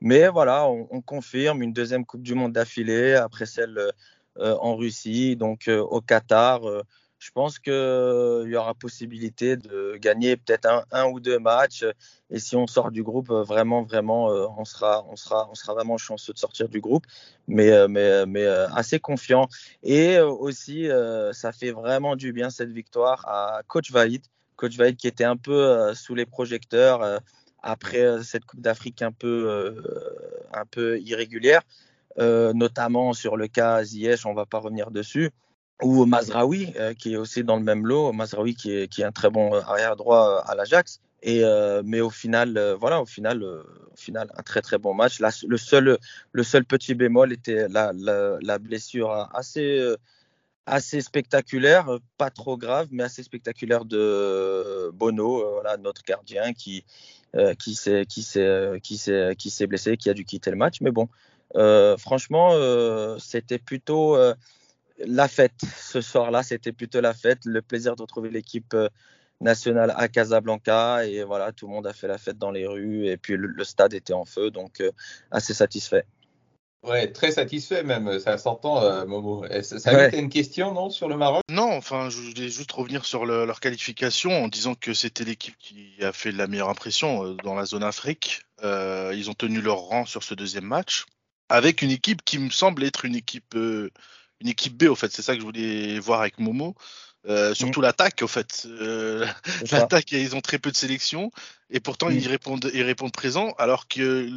[0.01, 3.79] Mais voilà, on, on, confirme une deuxième Coupe du Monde d'affilée après celle
[4.39, 6.61] en Russie, donc au Qatar
[7.23, 11.85] je pense qu'il euh, y aura possibilité de gagner peut-être un, ou deux matchs.
[12.29, 15.55] Et si on sort du groupe, euh, vraiment, vraiment, euh, on, sera, on, sera, on
[15.55, 17.05] sera vraiment chanceux de sortir du groupe,
[17.47, 19.47] mais, mais, mais assez confiant.
[19.83, 20.89] Et aussi,
[21.31, 24.21] ça fait vraiment du bien cette victoire à Coach Vaïd.
[24.57, 27.21] Coach Vaïd qui était un peu sous les projecteurs
[27.61, 29.81] après cette Coupe d'Afrique un peu,
[30.51, 31.61] un peu irrégulière.
[32.17, 35.31] notamment sur le cas Ziyech, on ne va pas revenir dessus
[35.83, 39.05] ou Mazraoui, euh, qui est aussi dans le même lot, Mazraoui qui est, qui est
[39.05, 40.99] un très bon euh, arrière droit euh, à l'Ajax.
[41.25, 41.41] Et,
[41.85, 45.21] mais au final, voilà, au final, au final, un très très bon match.
[45.21, 45.97] Le, seul,
[46.33, 49.95] le seul petit bémol était la, la, la blessure assez, euh,
[50.65, 56.83] assez spectaculaire, pas trop grave, mais assez spectaculaire de Bono, voilà, notre gardien qui,
[57.57, 60.81] qui s'est qui s'est qui s'est qui s'est blessé, qui a dû quitter le match.
[60.81, 61.07] Mais bon,
[61.97, 62.49] franchement,
[63.17, 64.17] c'était plutôt
[64.97, 66.43] la fête ce soir-là.
[66.43, 68.89] C'était plutôt la fête, le plaisir de retrouver l'équipe euh,
[69.41, 73.07] nationale à Casablanca et voilà, tout le monde a fait la fête dans les rues
[73.07, 74.91] et puis le, le stade était en feu, donc euh,
[75.31, 76.05] assez satisfait.
[76.83, 79.45] Ouais, très satisfait même, ça s'entend, euh, Momo.
[79.45, 80.19] Et Ça, ça Ouais.
[80.19, 81.41] une question, non, sur le Maroc?
[81.49, 85.55] Non, enfin, je voulais juste revenir sur le- leur qualification en disant que c'était l'équipe
[85.57, 88.41] qui a fait la meilleure impression euh, dans la zone Afrique.
[88.63, 91.05] Euh, ils ont tenu leur rang sur ce deuxième match
[91.47, 93.89] avec une équipe qui me semble être une équipe, euh,
[94.41, 95.11] une équipe B, au fait.
[95.11, 96.75] C'est ça que je voulais voir avec Momo.
[97.25, 98.65] Euh, surtout l'attaque, au fait.
[98.65, 99.25] Euh.
[99.71, 101.31] L'attaque, ils ont très peu de sélection
[101.69, 102.17] et pourtant Mm.
[102.17, 103.53] ils répondent, ils répondent présent.
[103.57, 104.27] Alors que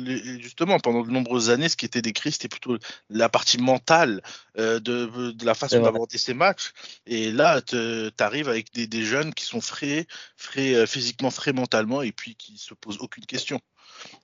[0.41, 2.79] justement, pendant de nombreuses années, ce qui était décrit, c'était plutôt
[3.11, 4.23] la partie mentale
[4.59, 6.73] euh, de, de la façon d'aborder ces matchs.
[7.07, 7.77] Et là, tu
[8.21, 10.07] arrives avec des, des jeunes qui sont frais,
[10.37, 13.61] frais physiquement, frais mentalement, et puis qui se posent aucune question.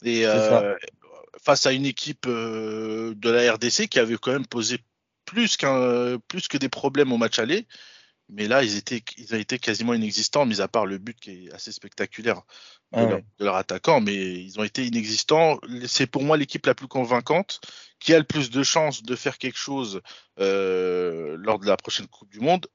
[0.05, 0.25] Et
[1.45, 4.79] face à une équipe de la RDC qui avait quand même posé
[5.33, 7.67] plus qu'un plus que des problèmes au match aller.
[8.29, 11.47] Mais là, ils étaient, ils ont été quasiment inexistants, mis à part le but qui
[11.47, 12.43] est assez spectaculaire
[12.93, 14.01] de, Ah leur, de leur attaquant.
[14.01, 15.59] Mais ils ont été inexistants.
[15.87, 17.61] C'est pour moi l'équipe la plus convaincante,
[17.99, 20.01] qui a le plus de chances de faire quelque chose
[20.39, 22.67] euh, lors de la prochaine Coupe du Monde.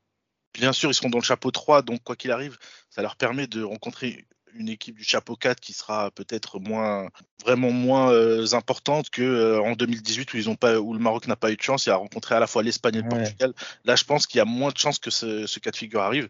[0.53, 2.57] Bien sûr, ils seront dans le chapeau 3, donc quoi qu'il arrive,
[2.89, 4.25] ça leur permet de rencontrer
[4.57, 7.09] une équipe du chapeau 4 qui sera peut-être moins
[7.43, 11.27] vraiment moins euh, importante que euh, en 2018 où ils ont pas où le Maroc
[11.27, 13.23] n'a pas eu de chance et a rencontré à la fois l'Espagne et le Ouais.
[13.23, 13.53] Portugal.
[13.85, 16.01] Là, je pense qu'il y a moins de chances que ce, ce cas de figure
[16.01, 16.29] arrive.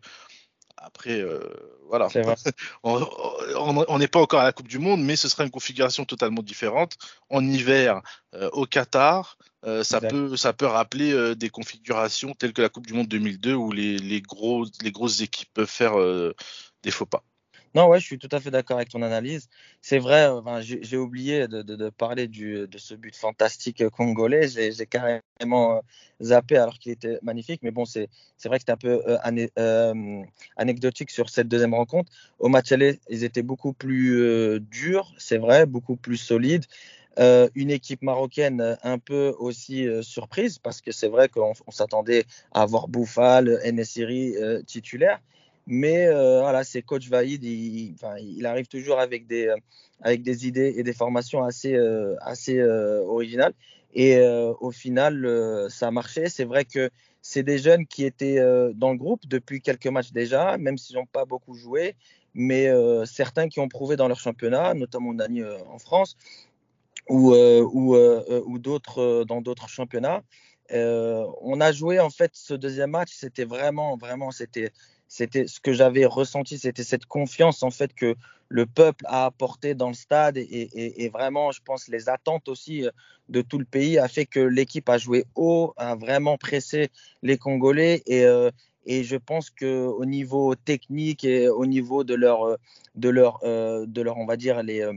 [0.78, 1.40] Après, euh,
[1.90, 2.08] voilà,
[2.84, 6.44] on n'est pas encore à la Coupe du Monde, mais ce sera une configuration totalement
[6.44, 6.98] différente.
[7.30, 8.02] En hiver,
[8.36, 12.86] euh, au Qatar, euh, ça, peut, ça peut rappeler des configurations telles que la Coupe
[12.86, 15.96] du Monde 2002 où les, les, gros, les grosses équipes peuvent faire
[16.84, 17.24] des faux pas.
[17.76, 19.50] Non, ouais, je suis tout à fait d'accord avec ton analyse.
[19.82, 24.48] C'est vrai, euh, j'ai oublié de, parler de ce but fantastique euh, congolais.
[24.48, 25.80] J'ai carrément euh,
[26.22, 27.62] zappé alors qu'il était magnifique.
[27.64, 28.10] Mais bon, c'est
[28.46, 29.02] vrai que c'était un peu
[30.56, 32.12] anecdotique sur cette deuxième rencontre.
[32.40, 36.66] Au match aller, ils étaient beaucoup plus durs, c'est vrai, beaucoup plus solides.
[37.56, 42.62] Une équipe marocaine un peu aussi surprise parce que c'est vrai qu'on on s'attendait à
[42.62, 45.20] avoir Bouffal, Enesiri euh, titulaire.
[45.68, 49.58] Mais euh, voilà, c'est coach Vaïd, il, il arrive toujours avec des, euh,
[50.02, 53.54] avec des idées et des formations assez, euh, assez originales.
[53.94, 54.20] Et
[54.60, 56.30] au final, ça a marché.
[56.30, 58.40] C'est vrai que c'est des jeunes qui étaient
[58.76, 61.96] dans le groupe depuis quelques matchs déjà, même s'ils n'ont pas beaucoup joué.
[62.36, 62.70] Mais
[63.06, 66.16] certains qui ont prouvé dans leur championnat, notamment euh, en France,
[67.10, 70.22] ou, ou, ou d'autres dans d'autres championnats.
[70.70, 74.72] On a joué en fait ce deuxième match, c'était vraiment, vraiment, c'était,
[75.08, 78.16] c'était ce que j'avais ressenti, c'était cette confiance en fait que
[78.50, 80.46] le peuple a apporté dans le stade et,
[81.04, 82.92] et- vraiment, je pense, les attentes aussi euh,
[83.30, 86.90] de tout le pays a fait que l'équipe a joué haut, a vraiment pressé
[87.24, 88.50] les Congolais et, euh,
[88.86, 92.56] et je pense que au niveau technique et au niveau de leur, euh,
[92.96, 94.90] de leur, de leur, on va dire les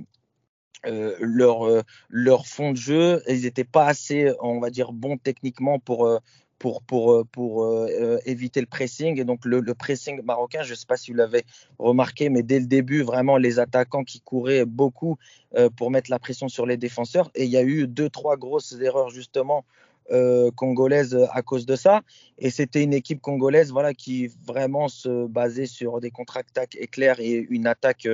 [0.85, 6.21] leur, leur fond de jeu, ils n'étaient pas assez, on va dire, bons techniquement pour,
[6.61, 9.19] pour, pour, euh, pour euh, euh, éviter le pressing.
[9.19, 11.45] Et donc, le, le pressing marocain, je ne sais pas si vous l'avez
[11.79, 15.17] remarqué, mais dès le début, vraiment, les attaquants qui couraient beaucoup
[15.77, 17.31] pour mettre la pression sur les défenseurs.
[17.35, 19.65] Et il y a eu deux, trois grosses erreurs, justement,
[20.13, 22.03] euh, congolaises à cause de ça.
[22.39, 27.47] Et c'était une équipe congolaise voilà, qui vraiment se basait sur des contre-attaques éclairs et
[27.51, 28.07] une attaque.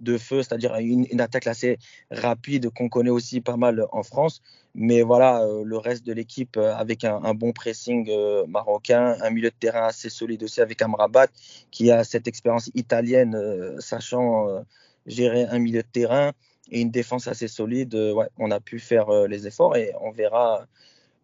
[0.00, 1.78] De feu, c'est-à-dire une, attaque assez
[2.10, 4.42] rapide qu'on connaît aussi pas mal en France.
[4.74, 9.30] Mais voilà, euh, le reste de l'équipe euh, avec un, bon pressing euh, marocain, un
[9.30, 11.28] milieu de terrain assez solide aussi avec Amrabat
[11.70, 13.36] qui a cette expérience italienne,
[13.78, 14.64] sachant
[15.06, 16.32] gérer un milieu de terrain
[16.70, 17.94] et une défense assez solide.
[17.94, 20.66] ouais, on a pu faire les efforts et on verra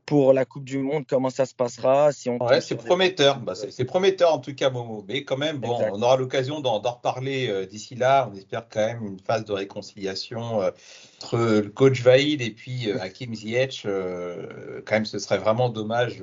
[0.07, 2.13] pour la Coupe du Monde, comment ça se passera.
[2.13, 3.39] Si on ouais, c'est prometteur.
[3.39, 3.45] Des...
[3.45, 5.05] Bah, c'est prometteur en tout cas, Momo.
[5.09, 5.93] Mais quand même, bon, exact.
[5.95, 8.29] on aura l'occasion d'en reparler euh, d'ici là.
[8.31, 10.71] On espère quand même une phase de réconciliation euh,
[11.23, 13.83] entre le coach Vaïd et puis euh, Hakim Ziyech.
[13.85, 16.23] quand même, ce serait vraiment dommage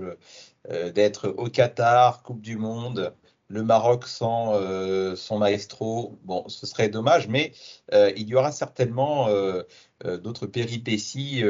[0.70, 3.13] euh, d'être au Qatar, Coupe du Monde.
[3.48, 7.52] Le Maroc sans euh, son maestro, bon, ce serait dommage, mais
[7.94, 9.63] euh, il y aura certainement euh,
[10.06, 11.44] d'autres péripéties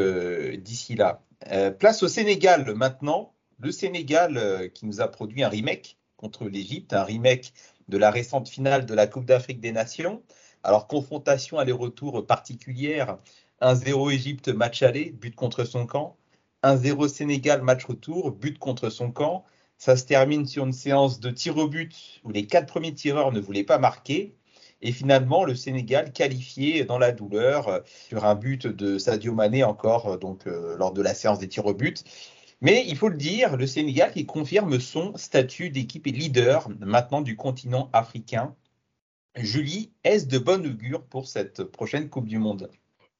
[0.57, 1.21] d'ici là.
[1.49, 3.33] Euh, place au Sénégal maintenant.
[3.59, 7.53] Le Sénégal euh, qui nous a produit un remake contre l'Égypte, un remake
[7.87, 10.21] de la récente finale de la Coupe d'Afrique des Nations.
[10.63, 13.17] Alors, confrontation aller-retour particulière.
[13.61, 16.17] 1-0 Égypte, match aller, but contre son camp.
[16.63, 19.45] 1-0 Sénégal, match retour, but contre son camp.
[19.77, 23.31] Ça se termine sur une séance de tir au but où les quatre premiers tireurs
[23.31, 24.35] ne voulaient pas marquer.
[24.81, 29.63] Et finalement, le Sénégal qualifié dans la douleur euh, sur un but de Sadio Mané
[29.63, 32.03] encore euh, donc euh, lors de la séance des tirs au but.
[32.61, 37.21] Mais il faut le dire, le Sénégal qui confirme son statut d'équipe et leader maintenant
[37.21, 38.55] du continent africain.
[39.35, 42.69] Julie, est-ce de bon augure pour cette prochaine Coupe du Monde?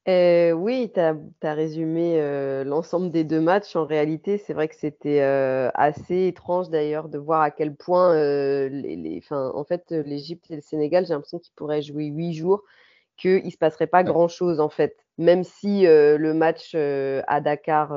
[0.08, 2.20] Oui, tu as, résumé
[2.66, 3.76] l'ensemble des deux matchs.
[3.76, 8.96] En réalité, c'est vrai que c'était assez étrange d'ailleurs de voir à quel point, les,
[8.96, 12.64] les, en fait, l'Égypte et le Sénégal, j'ai l'impression qu'ils pourraient jouer huit jours,
[13.18, 14.98] qu'il ne se passerait pas grand-chose en fait.
[15.18, 17.94] Même si le match à Dakar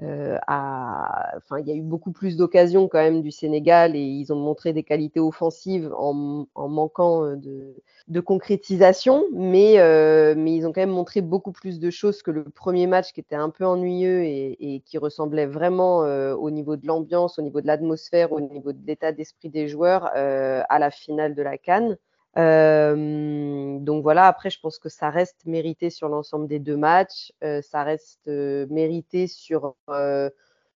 [0.00, 4.32] euh, enfin, il y a eu beaucoup plus d'occasions quand même du Sénégal et ils
[4.32, 7.36] ont montré des qualités offensives en, manquant euh,
[8.06, 12.30] de, concrétisation, mais, euh, mais ils ont quand même montré beaucoup plus de choses que
[12.30, 16.86] le premier match qui était un peu ennuyeux et, qui ressemblait vraiment au niveau de
[16.86, 21.34] l'ambiance, au niveau de l'atmosphère, au niveau de l'état d'esprit des joueurs à la finale
[21.34, 21.96] de la Cannes.
[22.38, 27.32] Euh, donc voilà, après, je pense que ça reste mérité sur l'ensemble des deux matchs.
[27.42, 29.74] Euh, ça reste euh, mérité sur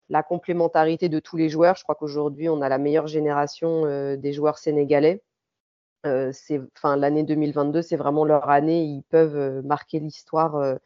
[0.09, 1.75] la complémentarité de tous les joueurs.
[1.75, 3.83] Je crois qu'aujourd'hui, on a la meilleure génération
[4.15, 5.21] des joueurs sénégalais.
[6.05, 8.83] enfin, l'année 2022, c'est vraiment leur année.
[8.83, 10.77] Ils peuvent marquer l'histoire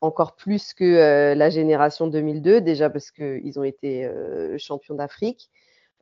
[0.00, 4.08] encore plus que la génération 2002, déjà parce qu'ils ont été
[4.58, 5.50] champions d'Afrique.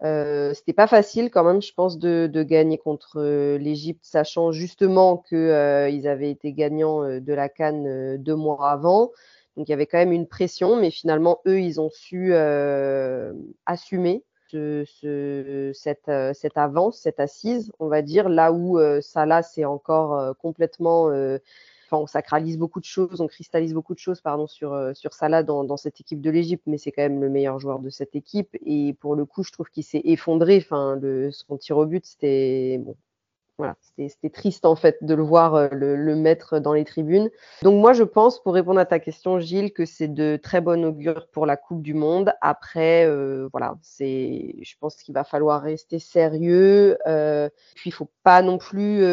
[0.05, 5.17] Euh, c'était pas facile quand même, je pense, de, gagner contre euh, l'Égypte, sachant justement
[5.17, 9.11] qu'ils euh, avaient été gagnants de la Cannes deux mois avant.
[9.57, 12.33] Donc il y avait quand même une pression, mais finalement, eux, ils ont su
[13.67, 21.11] assumer cette, cette, avance, cette assise, on va dire, là où Salah, c'est encore complètement
[21.97, 25.77] on sacralise beaucoup de choses, on cristallise beaucoup de choses pardon, sur, euh, Salah dans,
[25.77, 28.57] cette équipe de l'Égypte, mais c'est quand même le meilleur joueur de cette équipe.
[28.65, 30.59] Et pour le coup, je trouve qu'il s'est effondré.
[30.59, 32.81] Enfin, le, son tir au but, c'était
[33.59, 37.29] voilà, c'était triste en fait de le voir euh, le, mettre dans les tribunes.
[37.63, 40.85] Donc moi je pense, pour répondre à ta question Gilles, que c'est de très bonne
[40.85, 42.33] augure pour la Coupe du Monde.
[42.41, 46.99] Après, euh, voilà, c'est, je pense qu'il va falloir rester sérieux.
[47.09, 49.05] Euh, puis il faut pas non plus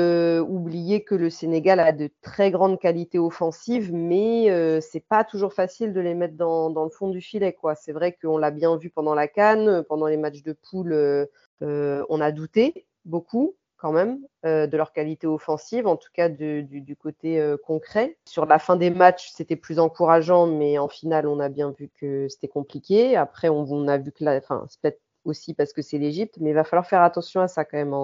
[0.42, 5.92] oublier que le Sénégal a de très grandes qualités offensives, mais c'est pas toujours facile
[5.92, 7.54] de les mettre dans, dans le fond du filet.
[7.54, 7.74] quoi.
[7.74, 11.28] C'est vrai qu'on l'a bien vu pendant la Cannes, pendant les matchs de poule,
[11.62, 14.18] on a douté beaucoup quand même
[14.48, 18.18] euh, de leur qualité offensive, en tout cas du, côté euh, concret.
[18.28, 21.92] Sur la fin des matchs, c'était plus encourageant, mais en finale, on a bien vu
[22.02, 23.16] que c'était compliqué.
[23.16, 26.50] Après, on, a vu que la, enfin, c'est peut-être aussi parce que c'est l'Égypte, mais
[26.50, 27.96] il va falloir faire attention à ça quand même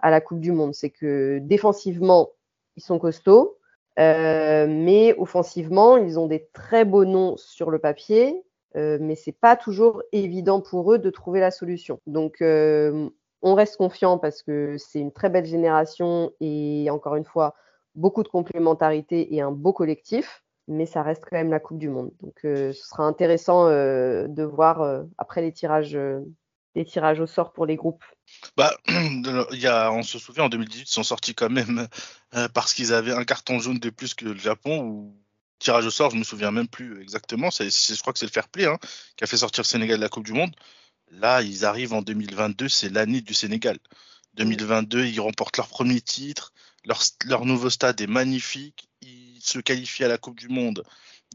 [0.00, 0.74] à la Coupe du Monde.
[0.74, 2.30] C'est que défensivement,
[2.74, 3.58] ils sont costauds,
[4.00, 8.42] euh, mais offensivement, ils ont des très beaux noms sur le papier.
[8.74, 12.00] mais c'est pas toujours évident pour eux de trouver la solution.
[12.08, 12.42] Donc,
[13.42, 17.54] on reste confiant parce que c'est une très belle génération et encore une fois,
[17.94, 21.88] beaucoup de complémentarité et un beau collectif, mais ça reste quand même la Coupe du
[21.88, 22.10] Monde.
[22.22, 25.98] Donc euh, ce sera intéressant euh, de voir euh, après les tirages,
[26.86, 28.04] tirages au sort pour les groupes.
[28.56, 28.72] Bah,
[29.52, 31.88] y a, on se souvient en 2018, ils sont sortis quand même
[32.54, 35.16] parce qu'ils avaient un carton jaune de plus que le Japon ou
[35.58, 37.50] tirage au sort, je me souviens même plus exactement.
[37.50, 38.78] Je crois que c'est le fair play hein,
[39.16, 40.54] qui a fait sortir le Sénégal de la Coupe du Monde.
[41.12, 43.78] Là, ils arrivent en 2022, c'est l'année du Sénégal.
[44.34, 46.52] 2022, ils remportent leur premier titre,
[47.24, 50.84] leur, nouveau stade est magnifique, ils se qualifient à la Coupe du Monde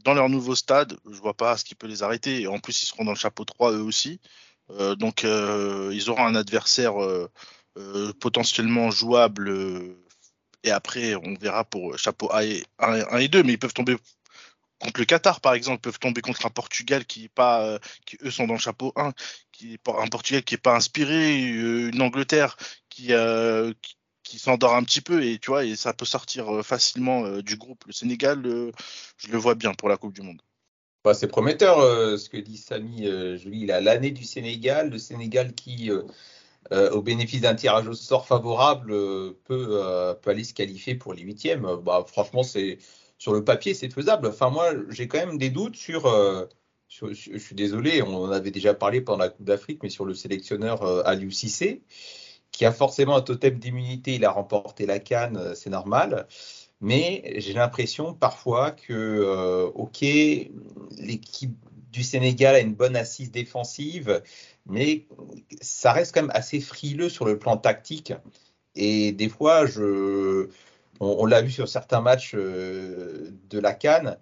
[0.04, 0.96] dans leur nouveau stade.
[1.10, 2.42] Je vois pas ce qui peut les arrêter.
[2.42, 4.20] Et en plus, ils seront dans le chapeau 3 eux aussi.
[4.70, 7.30] Euh, donc, euh, ils auront un adversaire euh,
[8.20, 9.52] potentiellement jouable.
[10.62, 13.96] et après, on verra pour chapeau 1 et, 1 et 2, mais ils peuvent tomber
[14.84, 18.18] contre le Qatar, par exemple, peuvent tomber contre un Portugal qui est pas, euh, qui
[18.22, 19.12] eux sont dans le chapeau 1,
[19.50, 22.56] qui est un Portugal qui est pas inspiré, euh, une Angleterre
[23.10, 27.38] euh, qui, qui, s'endort un petit peu et tu vois, et ça peut sortir facilement
[27.38, 27.84] du groupe.
[27.86, 28.42] Le Sénégal,
[29.16, 30.40] je le vois bien pour la Coupe du Monde.
[31.02, 31.78] Bah, c'est prometteur
[32.18, 33.06] ce que dit Samy
[33.38, 33.66] Julie.
[33.66, 35.90] L'année du Sénégal, le Sénégal qui,
[36.70, 38.92] au bénéfice d'un tirage au sort favorable,
[39.44, 41.68] peut, peut aller se qualifier pour les huitièmes.
[41.84, 42.78] Bah, franchement, c'est
[43.18, 44.28] sur le papier, c'est faisable.
[44.28, 46.46] Enfin, moi, j'ai quand même des doutes sur, euh,
[46.88, 50.14] je suis désolé, on en avait déjà parlé pendant la Coupe d'Afrique, mais sur le
[50.14, 51.82] sélectionneur euh, Aliou Cissé,
[52.52, 54.14] qui a forcément un totem d'immunité.
[54.14, 56.26] Il a remporté la Cannes, euh, c'est normal.
[56.80, 61.56] Mais j'ai l'impression parfois que, OK, l'équipe
[61.92, 64.22] du Sénégal a une bonne assise défensive,
[64.66, 65.06] mais
[65.62, 68.12] ça reste quand même assez frileux sur le plan tactique.
[68.74, 70.48] Et des fois, je,
[71.00, 74.18] on, l'a vu sur certains matchs de la Cannes,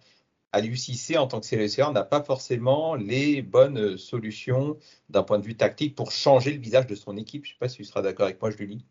[0.53, 4.77] Aliou Cissé, en tant que sélectionneur, n'a pas forcément les bonnes solutions
[5.09, 7.45] d'un point de vue tactique pour changer le visage de son équipe.
[7.45, 8.85] Je ne sais pas si tu seras d'accord avec moi, Julie.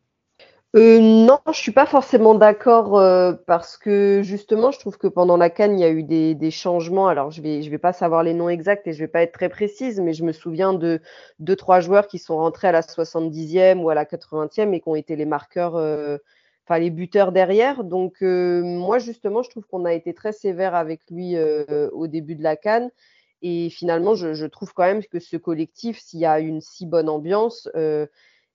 [0.73, 5.35] Euh, non, je suis pas forcément d'accord euh, parce que justement, je trouve que pendant
[5.35, 7.09] la Cannes, il y a eu des, changements.
[7.09, 9.33] Alors, je vais, je vais pas savoir les noms exacts et je vais pas être
[9.33, 11.01] très précise, mais je me souviens de
[11.39, 14.87] deux, trois joueurs qui sont rentrés à la 70e ou à la 80e et qui
[14.87, 16.17] ont été les marqueurs, euh,
[16.79, 17.83] les buteurs derrière.
[17.83, 22.07] Donc, euh, moi, justement, je trouve qu'on a été très sévère avec lui euh, au
[22.07, 22.89] début de la Cannes.
[23.41, 27.09] Et finalement, je, trouve quand même que ce collectif, s'il y a une si bonne
[27.09, 27.67] ambiance,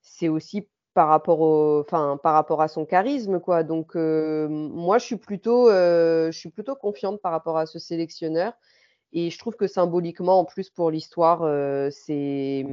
[0.01, 3.61] c'est aussi par rapport par rapport à son charisme, quoi.
[3.61, 7.77] Donc, euh, moi, je suis plutôt, euh, je suis plutôt confiante par rapport à ce
[7.77, 8.53] sélectionneur.
[9.13, 12.65] Et je trouve que symboliquement, en plus, pour l'histoire, euh, c'est,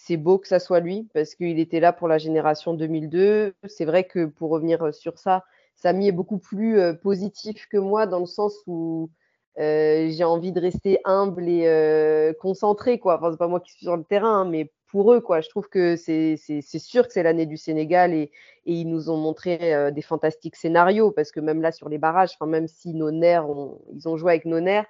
[0.00, 3.54] c'est beau que ça soit lui, parce qu'il était là pour la génération 2002.
[3.66, 8.20] C'est vrai que pour revenir sur ça, Samy est beaucoup plus positif que moi, dans
[8.20, 9.10] le sens où
[9.56, 13.16] j'ai envie de rester humble et concentré, quoi.
[13.18, 15.20] Enfin, c'est pas moi qui suis sur le terrain, hein, mais pour eux.
[15.20, 15.40] Quoi.
[15.40, 18.30] Je trouve que c'est sûr que c'est l'année du Sénégal et,
[18.66, 21.98] et, ils nous ont montré euh, des fantastiques scénarios parce que même là sur les
[21.98, 24.86] barrages, même si nos nerfs, ont, ils ont joué avec nos nerfs,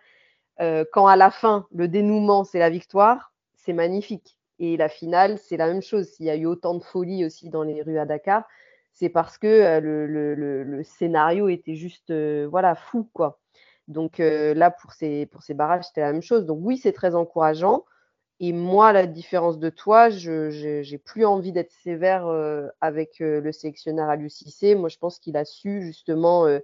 [0.60, 4.37] euh, quand à la fin le dénouement c'est la victoire, c'est magnifique.
[4.58, 6.08] Et la finale, c'est la même chose.
[6.08, 8.44] S'il y a eu autant de folie aussi dans les rues à Dakar,
[8.92, 12.12] c'est parce que euh, le, scénario était juste
[12.46, 13.40] voilà fou quoi.
[13.86, 16.46] Donc là pour ces barrages, c'était la même chose.
[16.46, 17.84] Donc oui, c'est très encourageant.
[18.40, 23.40] Et moi, la différence de toi, je n'ai plus envie d'être sévère euh, avec euh,
[23.40, 24.76] le sélectionneur à l'UCC.
[24.76, 26.60] Moi, je pense qu'il a su justement euh,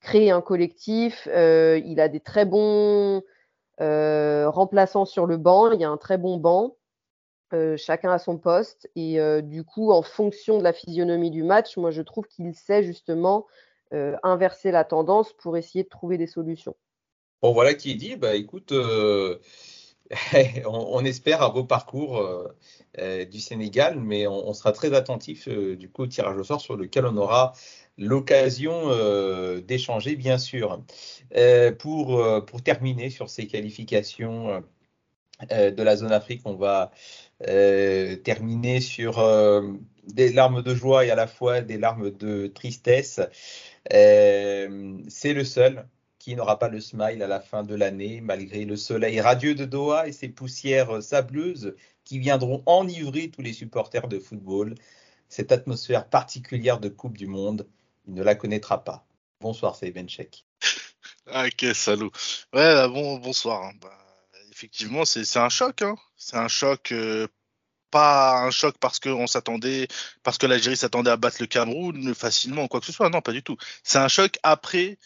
[0.00, 1.26] créer un collectif.
[1.26, 3.22] il a des très bons
[3.78, 5.70] remplaçants sur le banc.
[5.72, 6.76] Il y a un très bon banc.
[7.76, 8.90] Chacun à son poste.
[8.96, 12.82] Et du coup, en fonction de la physionomie du match, moi, je trouve qu'il sait
[12.82, 13.46] justement
[13.92, 16.74] inverser la tendance pour essayer de trouver des solutions.
[17.42, 18.16] Bon, voilà qui est dit.
[18.16, 18.72] Bah, écoute
[20.66, 22.48] on, espère un beau parcours euh,
[22.98, 26.60] euh, du Sénégal, mais on, sera très attentif euh, du coup au tirage au sort
[26.60, 27.52] sur lequel on aura
[27.96, 28.88] l'occasion
[29.60, 30.82] d'échanger, bien sûr.
[31.78, 34.64] pour, pour terminer sur ces qualifications
[35.48, 36.90] de la zone Afrique, on va
[37.40, 39.22] terminer sur
[40.06, 43.20] des larmes de joie et à la fois des larmes de tristesse.
[43.90, 44.68] C'est
[45.32, 45.86] le seul
[46.18, 49.66] qui n'aura pas le smile à la fin de l'année, malgré le soleil radieux de
[49.66, 54.74] Doha et ses poussières sableuses qui viendront enivrer tous les supporters de football.
[55.28, 57.66] Cette atmosphère particulière de Coupe du Monde,
[58.06, 59.06] il ne la connaîtra pas.
[59.40, 60.46] Bonsoir, c'est Benchek.
[61.26, 62.10] Ah, ok, salaud.
[62.52, 63.64] Ouais, bah, bon, bonsoir.
[63.64, 63.72] Hein.
[63.80, 63.96] Bah,
[64.54, 65.82] effectivement, c'est un choc.
[65.82, 65.96] Hein.
[66.16, 66.92] C'est un choc.
[66.92, 67.26] Euh,
[67.90, 69.86] pas un choc parce qu'on s'attendait,
[70.24, 73.08] parce que l'Algérie s'attendait à battre le Cameroun facilement, quoi que ce soit.
[73.08, 73.56] Non, pas du tout.
[73.84, 74.98] C'est un choc après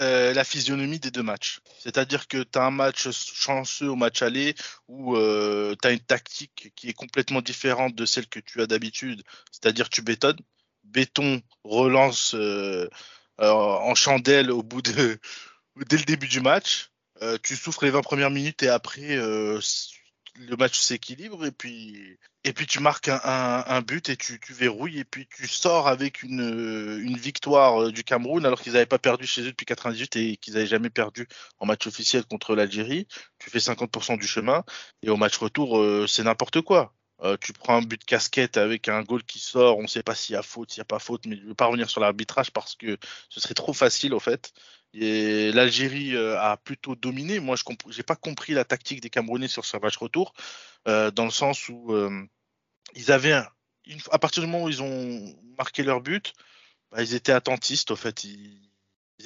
[0.00, 1.60] euh, la physionomie des deux matchs.
[1.78, 4.54] C'est-à-dire que tu as un match chanceux au match aller
[4.88, 8.66] où euh, tu as une tactique qui est complètement différente de celle que tu as
[8.66, 10.40] d'habitude, c'est-à-dire tu bétonnes.
[10.84, 12.88] Béton relance euh,
[13.38, 15.18] en chandelle au bout de
[15.88, 16.90] dès le début du match.
[17.42, 19.16] Tu souffres les 20 premières minutes et après
[20.36, 25.04] le match s'équilibre et puis et puis tu marques un, but et tu, verrouilles et
[25.04, 29.26] puis tu sors avec une, une victoire euh, du Cameroun alors qu'ils n'avaient pas perdu
[29.26, 31.26] chez eux depuis 98 et qu'ils n'avaient jamais perdu
[31.58, 33.06] en match officiel contre l'Algérie.
[33.38, 34.62] Tu fais 50% du chemin
[35.02, 36.94] et au match retour euh, c'est n'importe quoi.
[37.22, 40.02] Euh, tu prends un but de casquette avec un goal qui sort, on ne sait
[40.02, 41.66] pas s'il y a faute, s'il n'y a pas faute, mais je ne veux pas
[41.66, 42.98] revenir sur l'arbitrage parce que
[43.30, 44.52] ce serait trop facile au fait.
[44.94, 47.40] Et l'Algérie euh, a plutôt dominé.
[47.40, 50.34] Moi, je n'ai pas compris la tactique des Camerounais sur ce match retour,
[50.86, 52.24] euh, dans le sens où euh,
[52.94, 53.32] ils avaient,
[54.12, 56.32] à partir du moment où ils ont marqué leur but,
[56.92, 57.90] bah, ils étaient attentistes.
[57.90, 58.60] Au fait, ils,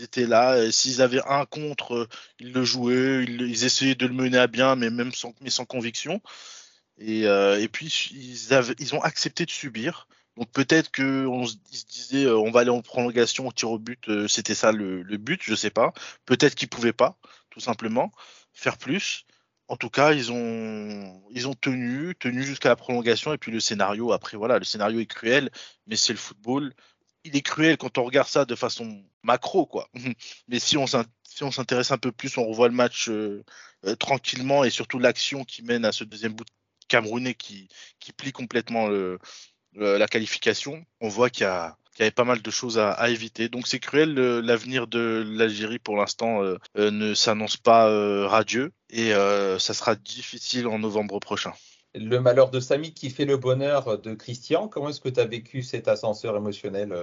[0.00, 0.70] étaient là.
[0.72, 3.24] S'ils avaient un contre, ils le jouaient.
[3.24, 5.32] Ils, essayaient de le mener à bien, mais même sans,
[5.66, 6.22] conviction.
[6.98, 7.26] Et,
[7.70, 10.08] puis ils ont accepté de subir.
[10.38, 11.56] Donc peut-être qu'on se,
[11.90, 15.02] disait euh, on va aller en prolongation, au tir au but, euh, c'était ça le,
[15.16, 15.92] but, je sais pas.
[16.26, 17.18] Peut-être qu'ils pouvaient pas,
[17.50, 18.12] tout simplement,
[18.52, 19.26] faire plus.
[19.66, 23.32] En tout cas, ils ont, ils ont tenu, tenu jusqu'à la prolongation.
[23.32, 25.50] Et puis le scénario, après, voilà, le scénario est cruel,
[25.88, 26.72] mais c'est le football.
[27.24, 29.88] Il est cruel quand on regarde ça de façon macro, quoi.
[30.48, 33.42] mais si on s'intéresse un peu plus, on revoit le match euh,
[33.98, 36.46] tranquillement et surtout l'action qui mène à ce deuxième bout
[36.86, 37.68] camerounais qui,
[38.00, 39.18] qui plie complètement le,
[39.78, 43.48] la qualification, on voit qu'il y, a, avait pas mal de choses à, éviter.
[43.48, 48.72] Donc c'est cruel, l'avenir de l'Algérie pour l'instant euh, euh, ne s'annonce pas euh, radieux
[48.90, 51.52] et ça sera difficile en novembre prochain.
[51.94, 55.26] Le malheur de Samy qui fait le bonheur de Christian, comment est-ce que tu as
[55.26, 56.94] vécu cet ascenseur émotionnel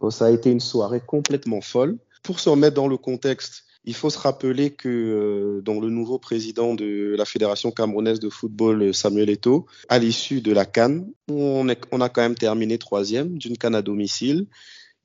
[0.00, 1.98] Bon, ça a été une soirée complètement folle.
[2.22, 6.18] Pour se remettre dans le contexte, il faut se rappeler que euh, dans le nouveau
[6.18, 11.68] président de la Fédération camerounaise de football, Samuel Eto'o, à l'issue de la Cannes, on,
[11.68, 11.74] a
[12.08, 14.46] quand même terminé troisième d'une Cannes à domicile.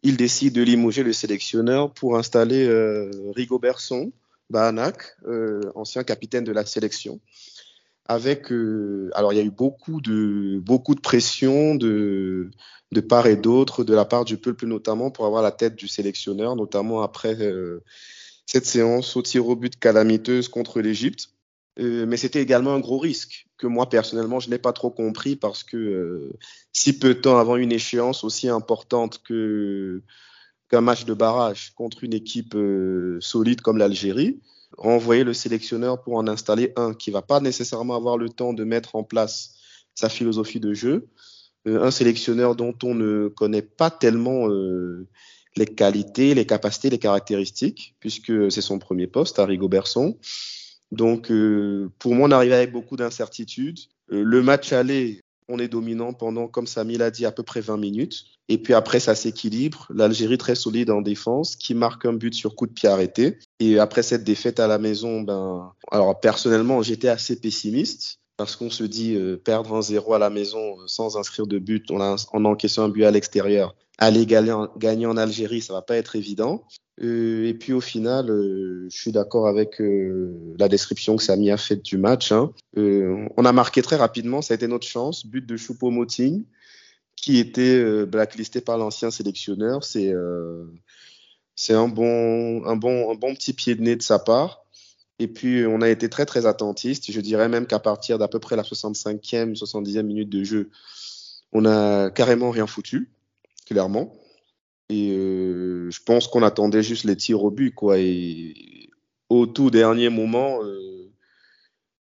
[0.04, 4.12] Il décide de limoger le sélectionneur pour installer euh, Rigo Berson,
[4.50, 7.20] Bahanak, euh, ancien capitaine de la sélection.
[8.08, 12.52] Avec, euh, alors il y a eu beaucoup de beaucoup de pression de
[12.92, 15.88] de part et d'autre, de la part du peuple notamment, pour avoir la tête du
[15.88, 17.84] sélectionneur, notamment après euh,
[18.46, 21.30] cette séance au tir au but calamiteuse contre l'Égypte.
[21.80, 25.36] Euh, mais c'était également un gros risque que moi personnellement je n'ai pas trop compris
[25.36, 26.34] parce que euh,
[26.72, 32.14] si peu de temps avant une échéance aussi importante qu'un match de barrage contre une
[32.14, 34.40] équipe euh, solide comme l'Algérie,
[34.78, 38.64] envoyer le sélectionneur pour en installer un qui va pas nécessairement avoir le temps de
[38.64, 39.56] mettre en place
[39.96, 41.08] sa philosophie de jeu,
[41.66, 44.48] un sélectionneur dont on ne connaît pas tellement
[45.58, 50.18] les qualités, les capacités, les caractéristiques, puisque c'est son premier poste, à Rigo Berson.
[50.92, 53.80] Donc, euh, pour moi, on arrivait avec beaucoup d'incertitudes.
[54.12, 57.62] Euh, le match aller, on est dominant pendant, comme Samy l'a dit, à peu près
[57.62, 58.26] 20 minutes.
[58.50, 59.88] Et puis après, ça s'équilibre.
[59.94, 63.40] L'Algérie très solide en défense, qui marque un but sur coup de pied arrêté.
[63.60, 68.70] Et après cette défaite à la maison, ben, alors personnellement, j'étais assez pessimiste parce qu'on
[68.70, 72.02] se dit euh, perdre un zéro à la maison euh, sans inscrire de but, on
[72.02, 76.16] a, en encaissant un but à l'extérieur, aller gagner en, Algérie, ça va pas être
[76.16, 76.64] évident.
[77.02, 81.52] Euh, et puis au final, euh, je suis d'accord avec euh, la description que Samy
[81.52, 82.32] a faite du match.
[82.32, 82.52] hein.
[82.76, 86.44] On a marqué très rapidement, ça a été notre chance, but de Choupo-Moting,
[87.16, 89.84] qui était blacklisté par l'ancien sélectionneur.
[89.84, 90.14] C'est
[91.56, 94.65] c'est un bon, un, bon, un bon petit pied de nez de sa part.
[95.20, 97.12] Et puis, on a été très, très attentiste.
[97.12, 100.70] Je dirais même qu'à partir d'à peu près la 65e, 70e minute de jeu,
[101.54, 103.12] on a carrément rien foutu,
[103.66, 104.14] clairement.
[104.90, 107.98] Et euh, je pense qu'on attendait juste les tirs au but, quoi.
[107.98, 108.90] Et
[109.30, 111.12] au tout dernier moment, euh,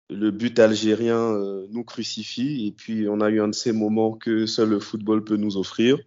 [0.10, 2.68] le but algérien euh, nous crucifie.
[2.68, 5.56] Et puis, on a eu un de ces moments que seul le football peut nous
[5.58, 5.98] offrir.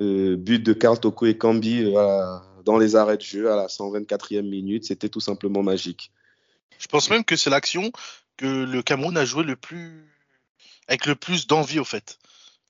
[0.00, 3.56] Euh, but de Karl Toko et Kambi euh, à- dans les arrêts de jeu à
[3.56, 4.84] la 124e minute.
[4.84, 6.10] C'était tout simplement magique.
[6.78, 7.92] Je pense même que c'est l'action
[8.36, 10.04] que le Cameroun a joué le plus
[10.88, 12.18] avec le plus d'envie au fait.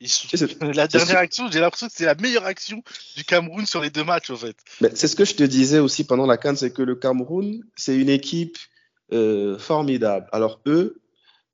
[0.60, 2.82] La dernière action, j'ai l'impression que c'est la meilleure action
[3.16, 4.56] du Cameroun sur les deux matchs au fait.
[4.94, 7.96] C'est ce que je te disais aussi pendant la Cannes, c'est que le Cameroun, c'est
[7.96, 8.58] une équipe
[9.12, 10.26] euh, formidable.
[10.32, 11.00] Alors eux,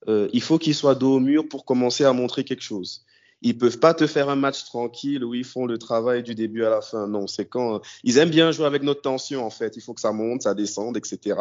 [0.09, 3.05] euh, il faut qu'ils soient dos au mur pour commencer à montrer quelque chose.
[3.43, 6.65] Ils peuvent pas te faire un match tranquille où ils font le travail du début
[6.65, 7.07] à la fin.
[7.07, 9.77] Non, c'est quand ils aiment bien jouer avec notre tension en fait.
[9.77, 11.37] Il faut que ça monte, ça descende, etc.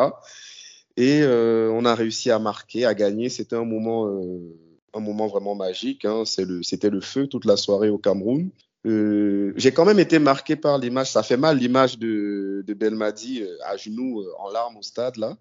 [0.95, 3.29] Et euh, on a réussi à marquer, à gagner.
[3.29, 4.55] C'était un moment, euh,
[4.93, 6.05] un moment vraiment magique.
[6.05, 6.23] Hein.
[6.25, 8.51] C'était le feu toute la soirée au Cameroun.
[8.85, 11.11] Euh, j'ai quand même été marqué par l'image.
[11.11, 15.35] Ça fait mal l'image de, de Belmadi à genoux, en larmes au stade là.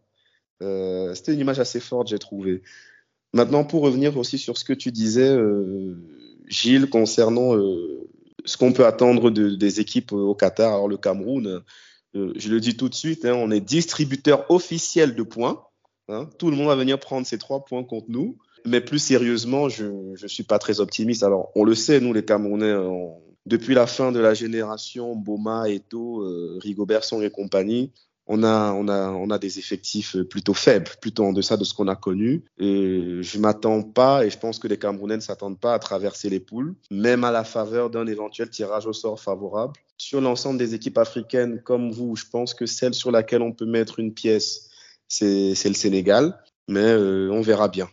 [1.15, 2.63] C'était une image assez forte, j'ai trouvé.
[3.35, 5.37] Maintenant, pour revenir aussi sur ce que tu disais,
[6.47, 8.09] Gilles, concernant euh,
[8.45, 11.63] ce qu'on peut attendre de- des équipes au Qatar, alors le Cameroun,
[12.15, 15.63] euh, je le dis tout de suite, hein, on est distributeur officiel de points.
[16.09, 16.29] hein.
[16.39, 18.39] tout le monde va venir prendre ces trois points contre nous.
[18.65, 19.85] Mais plus sérieusement, je
[20.21, 21.23] ne suis pas très optimiste.
[21.23, 22.75] Alors, on le sait, nous, les Camerounais,
[23.45, 27.93] depuis la fin de la génération Boma, Eto, euh, Rigobertson et compagnie,
[28.27, 31.75] on a, on, a, on a des effectifs plutôt faibles, plutôt en deçà de ce
[31.75, 32.45] qu'on a connu.
[32.59, 36.29] Et je m'attends pas, et je pense que les Camerounais ne s'attendent pas à traverser
[36.29, 39.75] les poules, même à la faveur d'un éventuel tirage au sort favorable.
[39.97, 43.65] Sur l'ensemble des équipes africaines, comme vous, je pense que celle sur laquelle on peut
[43.67, 44.71] mettre une pièce,
[45.09, 47.89] c'est c'est le Sénégal, mais euh, on verra bien.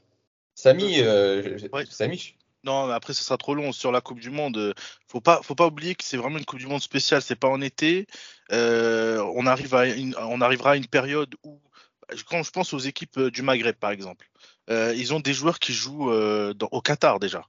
[0.55, 1.86] Samy, euh, Ouais.
[1.89, 4.74] Samy, Non, mais après, ce sera trop long sur la Coupe du Monde.
[5.07, 7.22] Faut pas, faut pas oublier que c'est vraiment une Coupe du Monde spéciale.
[7.22, 8.07] C'est pas en été.
[8.51, 9.84] Euh, on arrive à
[10.30, 11.59] on arrivera à une période où,
[12.30, 14.30] quand je pense aux équipes du Maghreb, par exemple,
[14.70, 17.45] euh, ils ont des joueurs qui jouent euh, au Qatar déjà.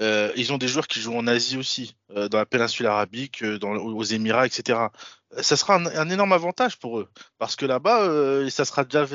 [0.00, 3.42] Euh, ils ont des joueurs qui jouent en Asie aussi, euh, dans la péninsule arabique,
[3.42, 4.78] euh, aux Émirats, etc.
[5.40, 9.06] Ça sera un, énorme avantage pour eux, parce que là-bas, ça sera déjà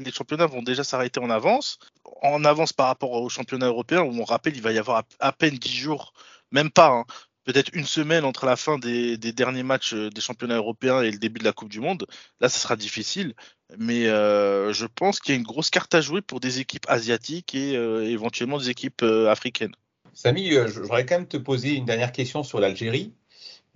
[0.00, 1.78] les championnats vont déjà s'arrêter en avance,
[2.22, 5.32] en avance par rapport au championnat européen, où on rappelle, il va y avoir à,
[5.32, 6.12] peine 10 jours,
[6.50, 7.04] même pas, hein,
[7.44, 11.38] peut-être une semaine entre la fin des, derniers matchs des championnats européens et le début
[11.38, 12.06] de la Coupe du Monde.
[12.40, 13.34] Là, ça sera difficile,
[13.78, 17.54] mais je pense qu'il y a une grosse carte à jouer pour des équipes asiatiques
[17.54, 19.74] et éventuellement des équipes africaines.
[20.14, 23.14] Samy, euh, je voudrais quand même te poser une dernière question sur l'Algérie.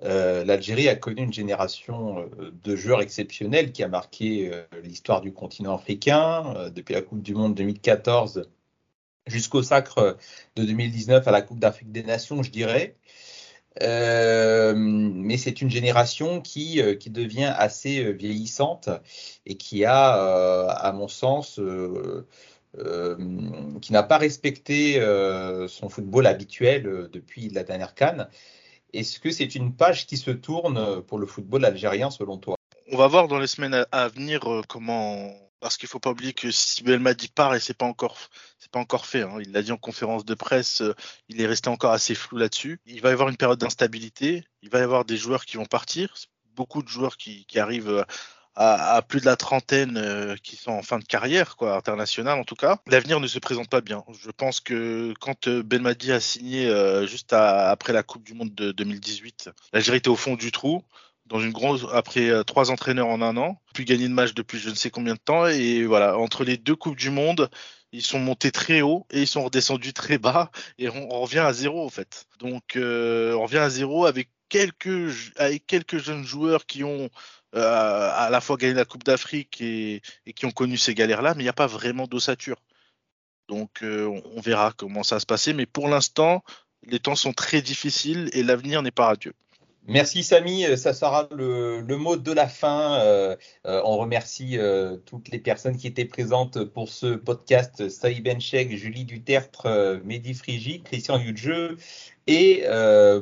[0.02, 4.50] Euh, L'Algérie a connu une génération euh, de joueurs exceptionnels qui a marqué
[4.82, 8.48] l'histoire du continent africain, depuis la Coupe du Monde 2014
[9.26, 10.16] jusqu'au sacre
[10.54, 12.96] de 2019 à la Coupe d'Afrique des Nations, je dirais.
[13.80, 18.88] Mais c'est une génération qui, qui devient assez vieillissante
[19.46, 21.58] et qui a, à mon sens,
[23.80, 25.00] qui n'a pas respecté
[25.68, 28.28] son football habituel depuis la dernière canne.
[28.92, 32.56] Est-ce que c'est une page qui se tourne pour le football algérien selon toi?
[32.92, 36.50] On va voir dans les semaines à venir comment parce qu'il faut pas oublier que
[36.50, 38.16] si Belmadi part et c'est pas encore
[38.70, 39.22] pas encore fait.
[39.22, 39.38] Hein.
[39.40, 40.94] Il l'a dit en conférence de presse, euh,
[41.28, 42.80] il est resté encore assez flou là-dessus.
[42.86, 44.44] Il va y avoir une période d'instabilité.
[44.62, 46.14] Il va y avoir des joueurs qui vont partir.
[46.54, 48.04] Beaucoup de joueurs qui, arrivent
[48.58, 52.38] euh, à, plus de la trentaine euh, qui sont en fin de carrière, quoi, internationale
[52.38, 52.78] en tout cas.
[52.86, 54.04] L'avenir ne se présente pas bien.
[54.22, 56.70] Je pense que quand Belmadi a signé
[57.06, 60.82] juste après la Coupe du Monde de 2018, l'Algérie était au fond du trou
[61.26, 64.58] dans une grosse après euh, trois entraîneurs en un an, puis gagné de match depuis
[64.58, 67.50] je ne sais combien de temps et voilà entre les deux coupes du monde,
[67.92, 71.52] ils sont montés très haut et ils sont redescendus très bas et on, revient à
[71.52, 72.26] zéro en fait.
[72.38, 77.08] Donc euh, on revient à zéro avec quelques jeunes joueurs qui ont euh,
[77.56, 80.02] à la fois gagné la Coupe d'Afrique et,
[80.34, 82.60] qui ont connu ces galères là, mais il n'y a pas vraiment d'ossature.
[83.48, 86.42] Donc on verra comment ça va se passer, mais pour l'instant
[86.82, 89.34] les temps sont très difficiles et l'avenir n'est pas radieux.
[89.88, 92.98] Merci Samy, euh, ça sera le, mot de la fin.
[93.02, 94.58] Euh, euh, on remercie
[95.04, 97.88] toutes les personnes qui étaient présentes pour ce podcast.
[97.88, 101.76] Saïd Benchek, Julie Dutertre, Mehdi Frigi, Christian Yudjeu
[102.26, 102.64] et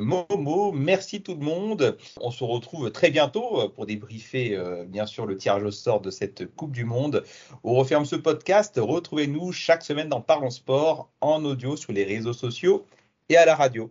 [0.00, 0.72] Momo.
[0.72, 1.98] Merci tout le monde.
[2.20, 6.46] On se retrouve très bientôt pour débriefer bien sûr le tirage au sort de cette
[6.54, 7.24] Coupe du Monde.
[7.62, 8.80] On referme ce podcast.
[8.82, 12.86] Retrouvez-nous chaque semaine dans Parlons Sport en audio sur les réseaux sociaux
[13.28, 13.90] et à la radio.